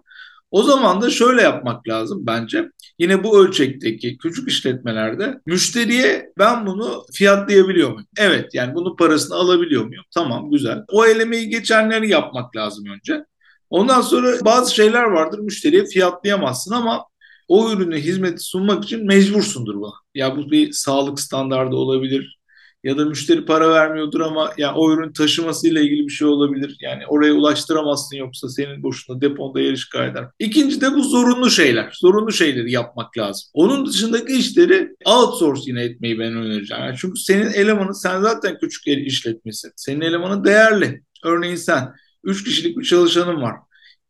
O 0.53 0.63
zaman 0.63 1.03
da 1.03 1.11
şöyle 1.11 1.43
yapmak 1.43 1.89
lazım 1.89 2.27
bence. 2.27 2.69
Yine 2.99 3.25
bu 3.25 3.45
ölçekteki 3.45 4.19
küçük 4.19 4.49
işletmelerde 4.49 5.41
müşteriye 5.47 6.33
ben 6.39 6.67
bunu 6.67 7.05
fiyatlayabiliyor 7.13 7.89
muyum? 7.91 8.07
Evet 8.19 8.55
yani 8.55 8.75
bunun 8.75 8.97
parasını 8.97 9.37
alabiliyor 9.37 9.85
muyum? 9.85 10.05
Tamam 10.15 10.51
güzel. 10.51 10.79
O 10.89 11.07
elemeyi 11.07 11.49
geçenleri 11.49 12.11
yapmak 12.11 12.57
lazım 12.57 12.85
önce. 12.87 13.25
Ondan 13.71 14.01
sonra 14.01 14.45
bazı 14.45 14.75
şeyler 14.75 15.03
vardır 15.03 15.39
müşteriye 15.39 15.87
fiyatlayamazsın 15.87 16.75
ama 16.75 17.05
o 17.49 17.71
ürünü 17.73 17.97
hizmeti 17.97 18.43
sunmak 18.43 18.85
için 18.85 19.07
mecbursundur 19.07 19.75
bu. 19.75 19.93
Ya 20.15 20.37
bu 20.37 20.51
bir 20.51 20.73
sağlık 20.73 21.21
standardı 21.21 21.77
olabilir, 21.77 22.39
ya 22.85 22.99
da 22.99 23.05
müşteri 23.05 23.45
para 23.45 23.71
vermiyordur 23.71 24.21
ama 24.21 24.53
yani 24.59 24.77
o 24.77 24.93
ürün 24.93 25.13
taşımasıyla 25.13 25.81
ilgili 25.81 26.07
bir 26.07 26.13
şey 26.13 26.29
olabilir. 26.29 26.77
Yani 26.81 27.07
oraya 27.07 27.33
ulaştıramazsın 27.33 28.17
yoksa 28.17 28.49
senin 28.49 28.83
boşuna 28.83 29.21
deponda 29.21 29.61
yer 29.61 29.73
işgal 29.73 30.09
eder. 30.09 30.25
İkinci 30.39 30.81
de 30.81 30.95
bu 30.95 31.03
zorunlu 31.03 31.51
şeyler. 31.51 31.99
Zorunlu 32.01 32.33
şeyleri 32.33 32.73
yapmak 32.73 33.19
lazım. 33.19 33.49
Onun 33.55 33.87
dışındaki 33.87 34.33
işleri 34.33 34.89
outsource 35.05 35.63
yine 35.67 35.83
etmeyi 35.83 36.19
ben 36.19 36.37
önereceğim. 36.37 36.85
Yani 36.85 36.97
çünkü 37.01 37.21
senin 37.21 37.53
elemanın 37.53 37.93
sen 37.93 38.21
zaten 38.21 38.59
küçük 38.59 38.87
yer 38.87 38.99
işletmesi. 38.99 39.69
Senin 39.77 40.01
elemanın 40.01 40.45
değerli. 40.45 41.03
Örneğin 41.25 41.57
sen 41.57 41.93
3 42.25 42.45
kişilik 42.45 42.79
bir 42.79 42.85
çalışanın 42.85 43.43
var. 43.43 43.57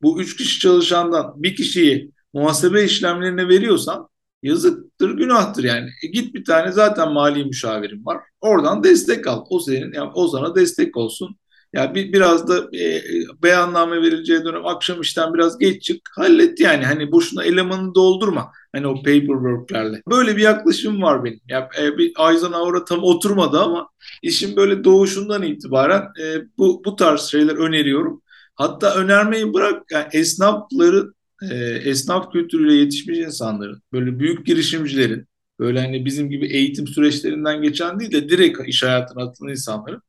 Bu 0.02 0.20
3 0.20 0.36
kişi 0.36 0.60
çalışandan 0.60 1.32
bir 1.36 1.56
kişiyi 1.56 2.10
muhasebe 2.32 2.84
işlemlerine 2.84 3.48
veriyorsan 3.48 4.08
yazıktır, 4.42 5.10
günahtır 5.10 5.64
yani. 5.64 5.90
E 6.04 6.06
git 6.06 6.34
bir 6.34 6.44
tane 6.44 6.72
zaten 6.72 7.12
mali 7.12 7.44
müşavirin 7.44 8.06
var. 8.06 8.18
Oradan 8.40 8.84
destek 8.84 9.26
al. 9.26 9.44
O 9.50 9.60
senin, 9.60 9.92
yani 9.92 10.10
o 10.14 10.28
sana 10.28 10.54
destek 10.54 10.96
olsun. 10.96 11.36
Ya 11.72 11.82
yani 11.82 11.94
bir, 11.94 12.12
biraz 12.12 12.48
da 12.48 12.78
e, 12.78 13.02
beyanname 13.42 14.02
verileceği 14.02 14.44
dönem 14.44 14.66
akşam 14.66 15.00
işten 15.00 15.34
biraz 15.34 15.58
geç 15.58 15.82
çık. 15.82 16.00
Hallet 16.16 16.60
yani. 16.60 16.84
Hani 16.84 17.12
boşuna 17.12 17.44
elemanı 17.44 17.94
doldurma. 17.94 18.52
Hani 18.72 18.86
o 18.86 18.94
paperwork'lerle. 18.94 20.02
Böyle 20.10 20.36
bir 20.36 20.42
yaklaşım 20.42 21.02
var 21.02 21.24
benim. 21.24 21.40
Ya 21.48 21.68
e, 21.80 21.98
bir 21.98 22.12
Eisenhower'a 22.30 22.84
tam 22.84 23.02
oturmadı 23.02 23.60
ama 23.60 23.88
işin 24.22 24.56
böyle 24.56 24.84
doğuşundan 24.84 25.42
itibaren 25.42 26.02
e, 26.22 26.36
bu 26.58 26.82
bu 26.84 26.96
tarz 26.96 27.20
şeyler 27.20 27.56
öneriyorum. 27.56 28.22
Hatta 28.54 28.94
önermeyi 28.94 29.54
bırak 29.54 29.82
yani 29.90 30.06
esnafları 30.12 31.12
e, 31.50 31.54
esnaf 31.90 32.32
kültürüyle 32.32 32.74
yetişmiş 32.74 33.18
insanların, 33.18 33.82
böyle 33.92 34.18
büyük 34.18 34.46
girişimcilerin, 34.46 35.26
böyle 35.58 35.80
hani 35.80 36.04
bizim 36.04 36.30
gibi 36.30 36.46
eğitim 36.46 36.86
süreçlerinden 36.86 37.62
geçen 37.62 38.00
değil 38.00 38.12
de 38.12 38.28
direkt 38.28 38.58
iş 38.68 38.82
hayatına 38.82 39.22
atılan 39.22 39.50
insanların 39.50 40.02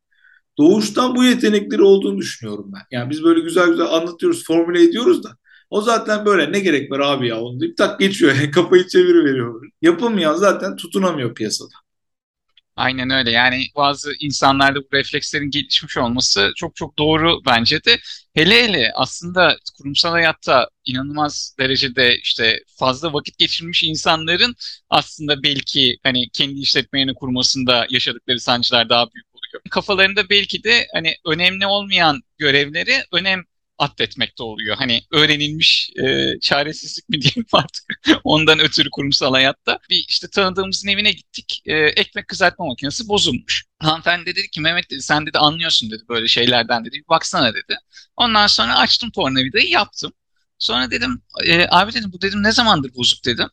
doğuştan 0.58 1.15
bu 1.15 1.24
yetenekleri 1.24 1.82
olduğunu 1.82 2.17
düşünüyorum 2.17 2.72
ben. 2.76 2.82
Yani 2.98 3.10
biz 3.10 3.24
böyle 3.24 3.39
güzel 3.39 3.69
güzel 3.69 3.86
anlatıyoruz, 3.86 4.43
formüle 4.46 4.84
ediyoruz 4.84 5.24
da 5.24 5.30
o 5.69 5.82
zaten 5.82 6.26
böyle 6.26 6.52
ne 6.52 6.60
gerek 6.60 6.91
var 6.91 7.00
abi 7.00 7.28
ya 7.28 7.41
onu 7.41 7.60
deyip 7.60 7.78
tak 7.78 8.00
geçiyor. 8.00 8.34
Kafayı 8.54 8.88
çeviriveriyor. 8.88 9.69
Yapılmayan 9.82 10.36
zaten 10.36 10.76
tutunamıyor 10.76 11.36
piyasada. 11.36 11.83
Aynen 12.76 13.10
öyle. 13.10 13.32
Yani 13.32 13.66
bazı 13.76 14.14
insanlarda 14.20 14.80
bu 14.80 14.88
reflekslerin 14.94 15.50
gelişmiş 15.50 15.98
olması 15.98 16.52
çok 16.56 16.76
çok 16.76 16.98
doğru 16.98 17.42
bence 17.46 17.84
de. 17.84 17.98
Hele 18.34 18.64
hele 18.64 18.92
aslında 18.96 19.58
kurumsal 19.78 20.12
hayatta 20.12 20.68
inanılmaz 20.86 21.56
derecede 21.60 22.18
işte 22.18 22.60
fazla 22.80 23.14
vakit 23.14 23.38
geçirmiş 23.38 23.84
insanların 23.84 24.56
aslında 24.90 25.44
belki 25.44 25.98
hani 26.04 26.30
kendi 26.30 26.60
işletmelerini 26.60 27.14
kurmasında 27.16 27.88
yaşadıkları 27.90 28.40
sancılar 28.40 28.90
daha 28.90 29.06
büyük 29.14 29.26
oluyor. 29.36 29.62
Kafalarında 29.70 30.30
belki 30.30 30.64
de 30.64 30.88
hani 30.94 31.16
önemli 31.26 31.68
olmayan 31.68 32.22
görevleri 32.38 32.94
önem 33.12 33.44
atletmekte 33.78 34.44
oluyor. 34.44 34.76
Hani 34.76 35.02
öğrenilmiş 35.12 35.92
e, 36.04 36.34
çaresizlik 36.42 37.10
mi 37.10 37.22
diyeyim 37.22 37.46
artık 37.54 37.86
ondan 38.24 38.60
ötürü 38.60 38.90
kurumsal 38.90 39.34
hayatta. 39.34 39.80
Bir 39.90 40.06
işte 40.10 40.28
tanıdığımızın 40.30 40.88
evine 40.88 41.12
gittik. 41.12 41.62
E, 41.66 41.74
ekmek 41.78 42.28
kızartma 42.28 42.66
makinesi 42.66 43.08
bozulmuş. 43.08 43.64
Hanımefendi 43.80 44.26
dedi 44.26 44.50
ki 44.50 44.62
Mehmet 44.62 44.90
dedi 44.92 45.02
sen 45.02 45.26
dedi 45.26 45.38
anlıyorsun 45.38 45.92
dedi 45.92 46.04
böyle 46.10 46.28
şeylerden 46.28 46.86
dedi. 46.86 46.96
Bir 46.96 47.08
baksana 47.10 47.54
dedi. 47.54 47.78
Ondan 48.18 48.48
sonra 48.48 48.78
açtım 48.78 49.12
tornavidayı 49.12 49.70
yaptım. 49.70 50.14
Sonra 50.60 50.92
dedim 50.92 51.22
e, 51.46 51.68
abi 51.70 51.94
dedim 51.94 52.12
bu 52.14 52.22
dedim 52.22 52.44
ne 52.44 52.52
zamandır 52.52 52.96
bozuk 52.96 53.26
dedim. 53.26 53.50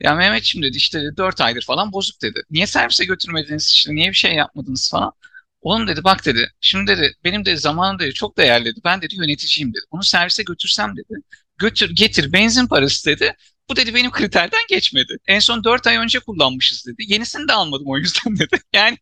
Ya 0.00 0.14
Mehmetçim 0.14 0.62
dedi 0.62 0.76
işte 0.76 1.16
4 1.16 1.40
aydır 1.40 1.62
falan 1.62 1.92
bozuk 1.92 2.22
dedi. 2.22 2.42
Niye 2.50 2.66
servise 2.66 3.04
götürmediniz 3.04 3.64
işte 3.68 3.94
niye 3.94 4.08
bir 4.08 4.14
şey 4.14 4.34
yapmadınız 4.34 4.90
falan. 4.90 5.12
Oğlum 5.62 5.86
dedi 5.86 6.04
bak 6.04 6.24
dedi 6.26 6.50
şimdi 6.60 6.86
dedi 6.90 7.14
benim 7.24 7.44
de 7.44 7.56
zamanım 7.56 7.98
dedi 7.98 8.14
çok 8.14 8.38
değerli 8.38 8.64
dedi. 8.64 8.80
Ben 8.84 9.02
dedi 9.02 9.14
yöneticiyim 9.16 9.70
dedi. 9.70 9.82
Onu 9.90 10.02
servise 10.02 10.42
götürsem 10.42 10.96
dedi. 10.96 11.20
Götür 11.58 11.90
getir 11.96 12.32
benzin 12.32 12.66
parası 12.66 13.06
dedi. 13.10 13.36
Bu 13.70 13.76
dedi 13.76 13.94
benim 13.94 14.10
kriterden 14.10 14.60
geçmedi. 14.68 15.16
En 15.26 15.38
son 15.38 15.64
4 15.64 15.86
ay 15.86 15.96
önce 15.96 16.18
kullanmışız 16.20 16.86
dedi. 16.86 17.02
Yenisini 17.12 17.48
de 17.48 17.52
almadım 17.52 17.86
o 17.88 17.98
yüzden 17.98 18.36
dedi. 18.38 18.60
Yani 18.74 18.98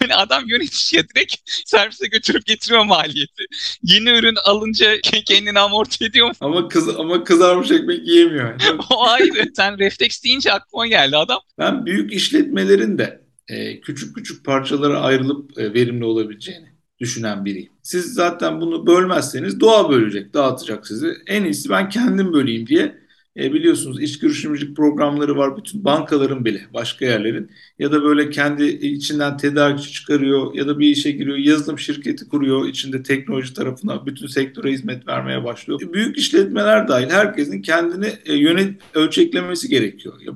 böyle 0.00 0.14
adam 0.14 0.48
yöneticiye 0.48 1.08
direkt 1.08 1.34
servise 1.66 2.06
götürüp 2.06 2.46
getiriyor 2.46 2.84
maliyeti. 2.84 3.44
Yeni 3.82 4.10
ürün 4.10 4.36
alınca 4.44 5.00
kendini 5.00 5.58
amorti 5.58 6.04
ediyor. 6.04 6.34
Ama 6.40 6.68
kız 6.68 6.88
ama 6.88 7.24
kızarmış 7.24 7.70
ekmek 7.70 8.08
yiyemiyor. 8.08 8.60
o 8.90 9.06
ayrı. 9.06 9.52
Sen 9.56 9.78
refleks 9.78 10.22
deyince 10.24 10.52
aklıma 10.52 10.86
geldi 10.86 11.16
adam. 11.16 11.40
Ben 11.58 11.86
büyük 11.86 12.12
işletmelerin 12.12 12.98
de 12.98 13.27
e, 13.48 13.80
küçük 13.80 14.14
küçük 14.14 14.44
parçalara 14.44 15.00
ayrılıp 15.00 15.58
e, 15.58 15.74
verimli 15.74 16.04
olabileceğini 16.04 16.68
düşünen 16.98 17.44
biriyim. 17.44 17.72
Siz 17.82 18.14
zaten 18.14 18.60
bunu 18.60 18.86
bölmezseniz 18.86 19.60
doğa 19.60 19.90
bölecek, 19.90 20.34
dağıtacak 20.34 20.86
sizi. 20.86 21.14
En 21.26 21.44
iyisi 21.44 21.70
ben 21.70 21.88
kendim 21.88 22.32
böleyim 22.32 22.66
diye 22.66 22.98
e, 23.36 23.52
biliyorsunuz 23.52 24.02
iç 24.02 24.20
girişimcilik 24.20 24.76
programları 24.76 25.36
var 25.36 25.56
bütün 25.56 25.84
bankaların 25.84 26.44
bile 26.44 26.60
başka 26.74 27.04
yerlerin 27.04 27.50
ya 27.78 27.92
da 27.92 28.02
böyle 28.02 28.30
kendi 28.30 28.64
içinden 28.64 29.36
tedarikçi 29.36 29.92
çıkarıyor 29.92 30.54
ya 30.54 30.68
da 30.68 30.78
bir 30.78 30.88
işe 30.88 31.10
giriyor 31.10 31.36
yazılım 31.36 31.78
şirketi 31.78 32.28
kuruyor 32.28 32.68
içinde 32.68 33.02
teknoloji 33.02 33.54
tarafına 33.54 34.06
bütün 34.06 34.26
sektöre 34.26 34.72
hizmet 34.72 35.08
vermeye 35.08 35.44
başlıyor. 35.44 35.80
Büyük 35.92 36.18
işletmeler 36.18 36.88
dahil 36.88 37.10
herkesin 37.10 37.62
kendini 37.62 38.12
e, 38.26 38.34
yönet 38.34 38.80
ölçeklemesi 38.94 39.68
gerekiyor. 39.68 40.14
Ya, 40.20 40.32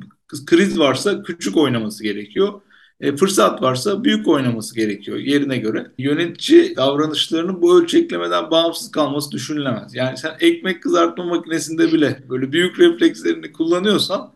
kriz 0.47 0.79
varsa 0.79 1.23
küçük 1.23 1.57
oynaması 1.57 2.03
gerekiyor 2.03 2.61
e, 3.03 3.17
fırsat 3.17 3.63
varsa 3.63 4.05
büyük 4.05 4.29
oynaması 4.29 4.75
gerekiyor 4.75 5.19
yerine 5.19 5.57
göre. 5.57 5.87
Yönetici 5.99 6.77
davranışlarının 6.77 7.63
bu 7.63 7.81
ölçeklemeden 7.83 8.51
bağımsız 8.51 8.91
kalması 8.91 9.31
düşünülemez. 9.31 9.95
Yani 9.95 10.19
sen 10.19 10.37
ekmek 10.41 10.83
kızartma 10.83 11.25
makinesinde 11.25 11.93
bile 11.93 12.23
böyle 12.31 12.53
büyük 12.53 12.79
reflekslerini 12.81 13.53
kullanıyorsan 13.53 14.33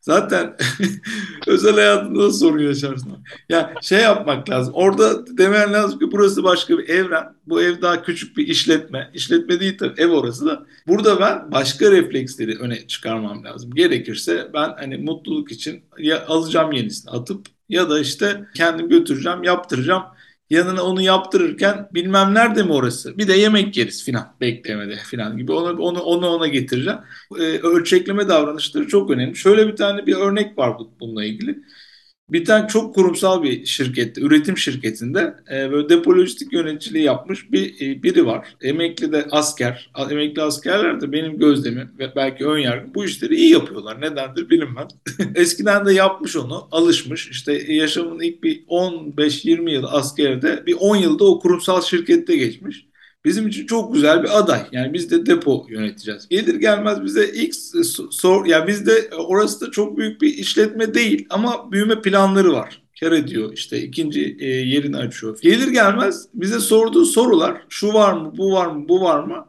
zaten 0.00 0.56
özel 1.46 1.74
hayatında 1.74 2.22
da 2.22 2.32
sorun 2.32 2.58
yaşarsın. 2.62 3.12
Yani 3.48 3.66
şey 3.82 4.00
yapmak 4.00 4.50
lazım. 4.50 4.74
Orada 4.74 5.26
demen 5.38 5.72
lazım 5.72 5.98
ki 5.98 6.12
burası 6.12 6.44
başka 6.44 6.78
bir 6.78 6.88
evren. 6.88 7.24
Bu 7.46 7.62
ev 7.62 7.82
daha 7.82 8.02
küçük 8.02 8.36
bir 8.36 8.46
işletme. 8.48 9.10
İşletme 9.14 9.60
değil 9.60 9.78
tabii 9.78 10.00
ev 10.00 10.08
orası 10.08 10.46
da. 10.46 10.66
Burada 10.86 11.20
ben 11.20 11.52
başka 11.52 11.90
refleksleri 11.90 12.58
öne 12.58 12.86
çıkarmam 12.86 13.44
lazım. 13.44 13.70
Gerekirse 13.74 14.50
ben 14.54 14.74
hani 14.78 14.96
mutluluk 14.98 15.52
için 15.52 15.84
ya 15.98 16.26
alacağım 16.26 16.72
yenisini 16.72 17.10
atıp 17.10 17.57
ya 17.68 17.90
da 17.90 18.00
işte 18.00 18.44
kendim 18.54 18.88
götüreceğim, 18.88 19.42
yaptıracağım. 19.42 20.02
Yanına 20.50 20.82
onu 20.82 21.02
yaptırırken 21.02 21.88
bilmem 21.94 22.34
nerede 22.34 22.62
mi 22.62 22.72
orası? 22.72 23.18
Bir 23.18 23.28
de 23.28 23.32
yemek 23.34 23.76
yeriz 23.76 24.04
filan 24.04 24.36
beklemede 24.40 24.96
filan 24.96 25.36
gibi. 25.36 25.52
Onu, 25.52 25.82
onu, 25.82 26.00
onu 26.00 26.28
ona 26.28 26.46
getireceğim. 26.48 26.98
Ee, 27.38 27.42
ölçekleme 27.42 28.28
davranışları 28.28 28.86
çok 28.88 29.10
önemli. 29.10 29.36
Şöyle 29.36 29.68
bir 29.68 29.76
tane 29.76 30.06
bir 30.06 30.16
örnek 30.16 30.58
var 30.58 30.76
bununla 31.00 31.24
ilgili. 31.24 31.58
Bir 32.30 32.44
tane 32.44 32.68
çok 32.68 32.94
kurumsal 32.94 33.42
bir 33.42 33.66
şirkette, 33.66 34.20
üretim 34.20 34.58
şirketinde 34.58 35.34
e, 35.52 35.70
böyle 35.70 35.88
depo 35.88 36.10
lojistik 36.10 36.52
yöneticiliği 36.52 37.04
yapmış 37.04 37.52
bir 37.52 37.74
e, 37.80 38.02
biri 38.02 38.26
var. 38.26 38.48
Emekli 38.62 39.12
de 39.12 39.26
asker, 39.30 39.90
emekli 40.10 40.42
askerler 40.42 41.00
de 41.00 41.12
benim 41.12 41.38
gözlemim 41.38 41.90
ve 41.98 42.12
belki 42.16 42.46
ön 42.46 42.58
yargım 42.58 42.94
bu 42.94 43.04
işleri 43.04 43.36
iyi 43.36 43.52
yapıyorlar. 43.52 44.00
Nedendir 44.00 44.50
bilinmez. 44.50 44.88
Eskiden 45.34 45.86
de 45.86 45.92
yapmış 45.92 46.36
onu, 46.36 46.68
alışmış. 46.72 47.28
İşte 47.28 47.72
yaşamın 47.72 48.20
ilk 48.20 48.42
bir 48.42 48.64
15-20 48.66 49.70
yıl 49.70 49.84
askerde 49.84 50.62
bir 50.66 50.74
10 50.80 50.96
yılda 50.96 51.24
o 51.24 51.40
kurumsal 51.40 51.82
şirkette 51.82 52.36
geçmiş. 52.36 52.87
Bizim 53.28 53.48
için 53.48 53.66
çok 53.66 53.94
güzel 53.94 54.22
bir 54.22 54.38
aday. 54.38 54.60
Yani 54.72 54.94
biz 54.94 55.10
de 55.10 55.26
depo 55.26 55.66
yöneteceğiz. 55.68 56.28
Gelir 56.28 56.54
gelmez 56.54 57.04
bize 57.04 57.30
ilk 57.34 57.54
sor, 58.10 58.46
yani 58.46 58.66
bizde 58.66 59.10
orası 59.18 59.66
da 59.66 59.70
çok 59.70 59.98
büyük 59.98 60.20
bir 60.20 60.34
işletme 60.34 60.94
değil 60.94 61.26
ama 61.30 61.72
büyüme 61.72 62.02
planları 62.02 62.52
var. 62.52 62.82
Kar 63.00 63.12
ediyor 63.12 63.52
işte 63.52 63.82
ikinci 63.82 64.36
e, 64.40 64.46
yerini 64.46 64.96
açıyor. 64.96 65.38
Gelir 65.42 65.68
gelmez 65.68 66.28
bize 66.34 66.60
sorduğu 66.60 67.04
sorular 67.04 67.62
şu 67.68 67.94
var 67.94 68.12
mı, 68.12 68.32
bu 68.36 68.52
var 68.52 68.66
mı, 68.66 68.88
bu 68.88 69.00
var 69.00 69.24
mı? 69.24 69.46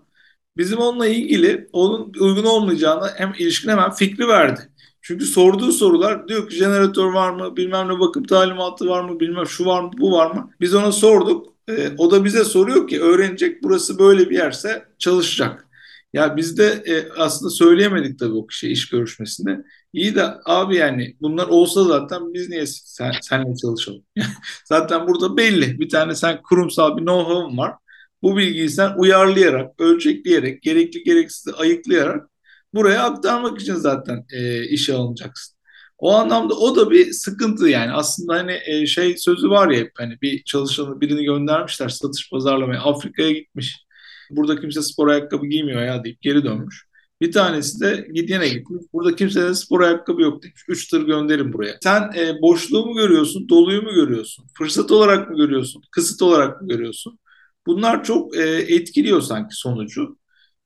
Bizim 0.57 0.77
onunla 0.77 1.07
ilgili 1.07 1.69
onun 1.73 2.13
uygun 2.19 2.45
olmayacağını 2.45 3.07
hem 3.15 3.33
ilişkin 3.39 3.69
hemen 3.69 3.91
fikri 3.91 4.27
verdi. 4.27 4.61
Çünkü 5.01 5.25
sorduğu 5.25 5.71
sorular 5.71 6.27
diyor 6.27 6.49
ki 6.49 6.55
jeneratör 6.55 7.13
var 7.13 7.31
mı, 7.31 7.57
bilmem 7.57 7.87
ne 7.87 7.99
bakım 7.99 8.23
talimatı 8.23 8.87
var 8.87 9.03
mı, 9.09 9.19
bilmem 9.19 9.47
şu 9.47 9.65
var 9.65 9.83
mı, 9.83 9.91
bu 9.97 10.11
var 10.11 10.31
mı? 10.31 10.51
Biz 10.61 10.75
ona 10.75 10.91
sorduk 10.91 11.58
E, 11.69 11.91
o 11.97 12.11
da 12.11 12.25
bize 12.25 12.43
soruyor 12.43 12.87
ki 12.87 13.01
öğrenecek 13.01 13.63
burası 13.63 13.99
böyle 13.99 14.29
bir 14.29 14.35
yerse 14.35 14.85
çalışacak. 14.99 15.65
Ya 16.13 16.37
biz 16.37 16.57
de 16.57 16.83
e, 16.85 17.09
aslında 17.17 17.49
söyleyemedik 17.49 18.19
tabii 18.19 18.33
o 18.33 18.47
kişiye 18.47 18.71
iş 18.71 18.89
görüşmesinde. 18.89 19.63
İyi 19.93 20.15
de 20.15 20.33
abi 20.45 20.75
yani 20.75 21.15
bunlar 21.21 21.47
olsa 21.47 21.83
zaten 21.83 22.33
biz 22.33 22.49
niye 22.49 22.65
sen, 22.67 23.11
senle 23.21 23.55
çalışalım? 23.55 24.03
zaten 24.65 25.07
burada 25.07 25.37
belli. 25.37 25.79
Bir 25.79 25.89
tane 25.89 26.15
sen 26.15 26.41
kurumsal 26.41 26.97
bir 26.97 27.01
know-how'un 27.01 27.57
var. 27.57 27.73
Bu 28.21 28.37
bilgiyi 28.37 28.69
sen 28.69 28.93
uyarlayarak, 28.97 29.81
ölçekleyerek, 29.81 30.61
gerekli 30.61 31.03
gereksiz 31.03 31.53
ayıklayarak 31.57 32.29
buraya 32.73 33.03
aktarmak 33.03 33.61
için 33.61 33.75
zaten 33.75 34.25
e, 34.33 34.63
işe 34.69 34.93
alınacaksın. 34.93 35.58
O 35.99 36.13
anlamda 36.13 36.53
o 36.53 36.75
da 36.75 36.91
bir 36.91 37.11
sıkıntı 37.11 37.67
yani. 37.67 37.91
Aslında 37.91 38.33
hani 38.33 38.59
e, 38.65 38.85
şey 38.85 39.17
sözü 39.17 39.49
var 39.49 39.69
ya 39.69 39.87
hani 39.97 40.21
bir 40.21 40.43
çalışanı 40.43 41.01
birini 41.01 41.23
göndermişler 41.23 41.89
satış 41.89 42.29
pazarlamaya 42.29 42.81
Afrika'ya 42.81 43.31
gitmiş. 43.31 43.85
Burada 44.31 44.61
kimse 44.61 44.81
spor 44.81 45.07
ayakkabı 45.07 45.45
giymiyor 45.47 45.81
ya 45.81 46.03
deyip 46.03 46.21
geri 46.21 46.43
dönmüş. 46.43 46.89
Bir 47.21 47.31
tanesi 47.31 47.79
de 47.79 48.07
gidene 48.13 48.49
gitmiş. 48.49 48.83
Burada 48.93 49.15
kimse 49.15 49.55
spor 49.55 49.81
ayakkabı 49.81 50.21
yok 50.21 50.43
demiş. 50.43 50.61
Üç 50.67 50.87
tır 50.87 51.05
gönderin 51.05 51.53
buraya. 51.53 51.77
Sen 51.83 52.01
e, 52.17 52.41
boşluğu 52.41 52.85
mu 52.85 52.93
görüyorsun, 52.95 53.49
doluyu 53.49 53.81
mu 53.81 53.93
görüyorsun? 53.93 54.45
Fırsat 54.57 54.91
olarak 54.91 55.29
mı 55.29 55.37
görüyorsun, 55.37 55.83
kısıt 55.91 56.21
olarak 56.21 56.61
mı 56.61 56.67
görüyorsun? 56.67 57.19
Bunlar 57.67 58.03
çok 58.03 58.37
e, 58.37 58.41
etkiliyor 58.49 59.21
sanki 59.21 59.55
sonucu. 59.55 60.18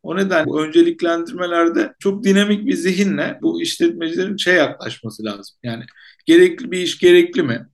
O 0.04 0.16
nedenle 0.18 0.52
önceliklendirmelerde 0.52 1.94
çok 2.00 2.24
dinamik 2.24 2.66
bir 2.66 2.74
zihinle 2.74 3.40
bu 3.42 3.62
işletmecilerin 3.62 4.38
şey 4.38 4.56
yaklaşması 4.56 5.24
lazım. 5.26 5.58
Yani 5.64 5.84
gerekli 6.26 6.72
bir 6.72 6.78
iş 6.80 6.98
gerekli 7.00 7.44
mi? 7.44 7.68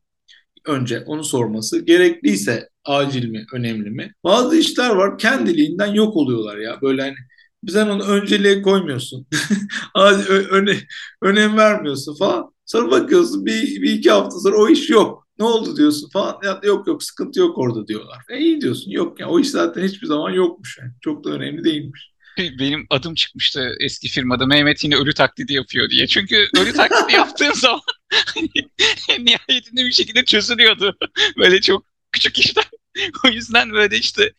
Önce 0.66 1.04
onu 1.06 1.24
sorması. 1.24 1.80
Gerekliyse 1.86 2.70
acil 2.86 3.30
mi, 3.30 3.46
önemli 3.54 3.90
mi? 3.90 4.14
Bazı 4.24 4.58
işler 4.58 4.90
var 4.90 5.18
kendiliğinden 5.18 5.94
yok 5.94 6.16
oluyorlar 6.16 6.58
ya. 6.58 6.80
Böyle 6.82 7.02
hani 7.02 7.16
sen 7.68 7.88
onu 7.90 8.04
önceliğe 8.04 8.62
koymuyorsun. 8.62 9.28
öne, 10.52 10.78
önem 11.22 11.58
vermiyorsun 11.58 12.16
falan. 12.16 12.54
Sonra 12.66 12.92
bakıyorsun 12.92 13.46
bir, 13.46 13.82
bir 13.82 13.94
iki 13.94 14.12
hafta 14.12 14.40
sonra 14.40 14.58
o 14.58 14.70
iş 14.70 14.90
yok. 14.90 15.28
Ne 15.40 15.46
oldu 15.46 15.78
diyorsun 15.78 16.10
falan. 16.10 16.38
Ya, 16.44 16.62
yok 16.64 16.88
yok 16.88 17.04
sıkıntı 17.04 17.40
yok 17.40 17.58
orada 17.58 17.88
diyorlar. 17.88 18.24
E 18.30 18.38
iyi 18.38 18.62
diyorsun 18.62 18.92
yok 18.92 19.20
ya 19.20 19.28
o 19.30 19.40
iş 19.40 19.50
zaten 19.50 19.84
hiçbir 19.84 20.08
zaman 20.08 20.32
yokmuş. 20.32 20.78
Yani. 20.82 20.92
Çok 21.02 21.24
da 21.24 21.30
önemli 21.30 21.64
değilmiş 21.64 22.12
benim 22.60 22.88
adım 22.90 23.16
çıkmıştı 23.16 23.76
eski 23.80 24.08
firmada 24.08 24.46
Mehmet 24.46 24.84
yine 24.84 24.96
ölü 24.96 25.14
taklidi 25.14 25.54
yapıyor 25.54 25.90
diye. 25.90 26.08
Çünkü 26.08 26.50
ölü 26.58 26.74
taklidi 26.74 27.14
yaptığın 27.14 27.54
zaman 27.54 27.82
nihayetinde 29.20 29.86
bir 29.86 29.92
şekilde 29.92 30.26
çözülüyordu. 30.26 30.98
Böyle 31.38 31.62
çok 31.62 31.86
küçük 32.12 32.40
işler. 32.40 32.70
o 33.26 33.28
yüzden 33.28 33.72
böyle 33.74 33.98
işte 33.98 34.34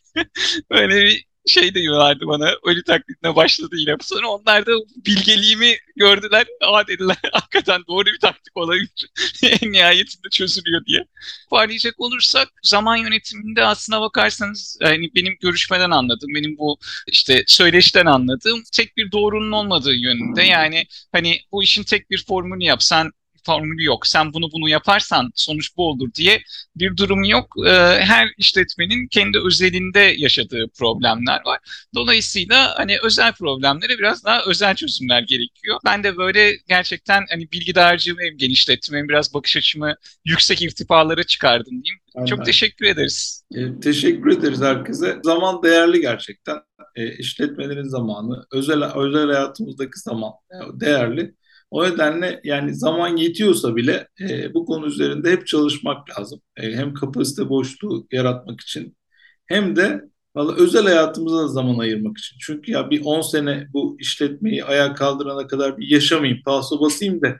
böyle 0.71 1.03
bir 1.05 1.25
şey 1.47 1.75
diyorlardı 1.75 2.27
bana. 2.27 2.51
Ölü 2.63 2.83
taklidine 2.83 3.35
başladı 3.35 3.75
yine. 3.77 3.95
Sonra 4.01 4.27
onlar 4.27 4.65
da 4.65 4.71
bilgeliğimi 5.05 5.77
gördüler. 5.95 6.47
Aa 6.61 6.87
dediler 6.87 7.17
hakikaten 7.31 7.81
doğru 7.87 8.05
bir 8.05 8.19
taktik 8.19 8.57
olabilir. 8.57 9.09
en 9.43 9.71
nihayetinde 9.71 10.29
çözülüyor 10.31 10.85
diye. 10.85 11.05
Toparlayacak 11.49 11.99
olursak 11.99 12.49
zaman 12.63 12.97
yönetiminde 12.97 13.65
aslına 13.65 14.01
bakarsanız 14.01 14.77
yani 14.81 15.11
benim 15.15 15.37
görüşmeden 15.41 15.91
anladığım, 15.91 16.35
benim 16.35 16.57
bu 16.57 16.77
işte 17.07 17.43
söyleşten 17.47 18.05
anladığım 18.05 18.63
tek 18.73 18.97
bir 18.97 19.11
doğrunun 19.11 19.51
olmadığı 19.51 19.93
yönünde. 19.95 20.43
Yani 20.43 20.85
hani 21.11 21.39
bu 21.51 21.63
işin 21.63 21.83
tek 21.83 22.09
bir 22.09 22.25
formülünü 22.25 22.63
yapsan 22.63 23.11
formülü 23.45 23.83
yok. 23.83 24.07
Sen 24.07 24.33
bunu 24.33 24.51
bunu 24.51 24.69
yaparsan 24.69 25.31
sonuç 25.35 25.77
bu 25.77 25.89
olur 25.89 26.13
diye 26.15 26.41
bir 26.75 26.97
durum 26.97 27.23
yok. 27.23 27.55
Ee, 27.67 27.71
her 27.99 28.29
işletmenin 28.37 29.07
kendi 29.07 29.39
özelinde 29.39 29.99
yaşadığı 30.17 30.65
problemler 30.79 31.41
var. 31.45 31.59
Dolayısıyla 31.95 32.73
hani 32.77 32.97
özel 33.03 33.33
problemlere 33.33 33.97
biraz 33.97 34.25
daha 34.25 34.43
özel 34.45 34.75
çözümler 34.75 35.21
gerekiyor. 35.21 35.79
Ben 35.85 36.03
de 36.03 36.17
böyle 36.17 36.55
gerçekten 36.67 37.25
hani 37.29 37.51
bilgi 37.51 37.75
dağarcığımı 37.75 38.21
hem 38.21 38.37
genişlettim 38.37 38.95
hem 38.95 39.09
biraz 39.09 39.33
bakış 39.33 39.57
açımı 39.57 39.95
yüksek 40.25 40.61
irtifalara 40.61 41.23
çıkardım 41.23 41.83
diyeyim. 41.83 41.99
Aynen. 42.15 42.25
Çok 42.25 42.45
teşekkür 42.45 42.85
ederiz. 42.85 43.43
E, 43.55 43.79
teşekkür 43.79 44.37
ederiz 44.37 44.61
herkese. 44.61 45.19
Zaman 45.23 45.63
değerli 45.63 46.01
gerçekten. 46.01 46.57
E, 46.95 47.17
işletmelerin 47.17 47.87
zamanı, 47.87 48.45
özel 48.51 48.83
özel 48.95 49.25
hayatımızdaki 49.27 49.99
zaman 49.99 50.31
değerli. 50.73 51.35
O 51.71 51.83
nedenle 51.83 52.41
yani 52.43 52.75
zaman 52.75 53.17
yetiyorsa 53.17 53.75
bile 53.75 54.07
e, 54.21 54.53
bu 54.53 54.65
konu 54.65 54.85
üzerinde 54.87 55.31
hep 55.31 55.47
çalışmak 55.47 56.19
lazım. 56.19 56.41
E, 56.57 56.71
hem 56.73 56.93
kapasite 56.93 57.49
boşluğu 57.49 58.07
yaratmak 58.11 58.61
için 58.61 58.97
hem 59.45 59.75
de 59.75 60.01
valla 60.35 60.55
özel 60.55 60.83
hayatımıza 60.83 61.47
zaman 61.47 61.79
ayırmak 61.79 62.17
için. 62.17 62.37
Çünkü 62.41 62.71
ya 62.71 62.89
bir 62.89 63.01
10 63.05 63.21
sene 63.21 63.67
bu 63.73 63.97
işletmeyi 63.99 64.65
ayağa 64.65 64.93
kaldırana 64.93 65.47
kadar 65.47 65.77
bir 65.77 65.87
yaşamayayım, 65.87 66.41
paso 66.45 66.81
basayım 66.81 67.21
da 67.21 67.37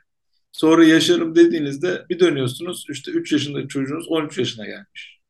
sonra 0.52 0.86
yaşarım 0.86 1.36
dediğinizde 1.36 2.06
bir 2.10 2.20
dönüyorsunuz 2.20 2.86
işte 2.90 3.12
3 3.12 3.32
yaşındaki 3.32 3.68
çocuğunuz 3.68 4.08
13 4.10 4.38
yaşına 4.38 4.66
gelmiş. 4.66 5.21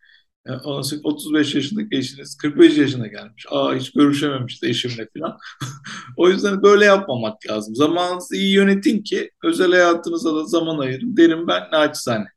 Yani 0.48 0.62
35 1.04 1.56
yaşındaki 1.56 1.98
eşiniz 1.98 2.38
45 2.38 2.78
yaşına 2.78 3.08
gelmiş. 3.08 3.46
Aa 3.50 3.76
hiç 3.76 3.92
görüşememişti 3.92 4.68
eşimle 4.68 5.08
falan. 5.18 5.38
o 6.18 6.30
yüzden 6.30 6.64
böyle 6.64 6.86
yapmamak 6.86 7.48
lazım. 7.50 7.76
Zamanınızı 7.76 8.36
iyi 8.36 8.54
yönetin 8.54 9.04
ki 9.04 9.32
özel 9.44 9.72
hayatınıza 9.72 10.36
da 10.36 10.46
zaman 10.46 10.80
ayırın 10.80 11.18
derim 11.18 11.48
ben 11.48 11.72
naçizane. 11.72 12.28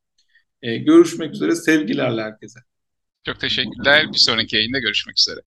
Ee, 0.62 0.76
görüşmek 0.76 1.34
üzere 1.34 1.54
sevgilerle 1.54 2.22
herkese. 2.22 2.60
Çok 3.26 3.40
teşekkürler. 3.40 4.06
Bir 4.12 4.18
sonraki 4.18 4.56
yayında 4.56 4.78
görüşmek 4.78 5.18
üzere. 5.18 5.40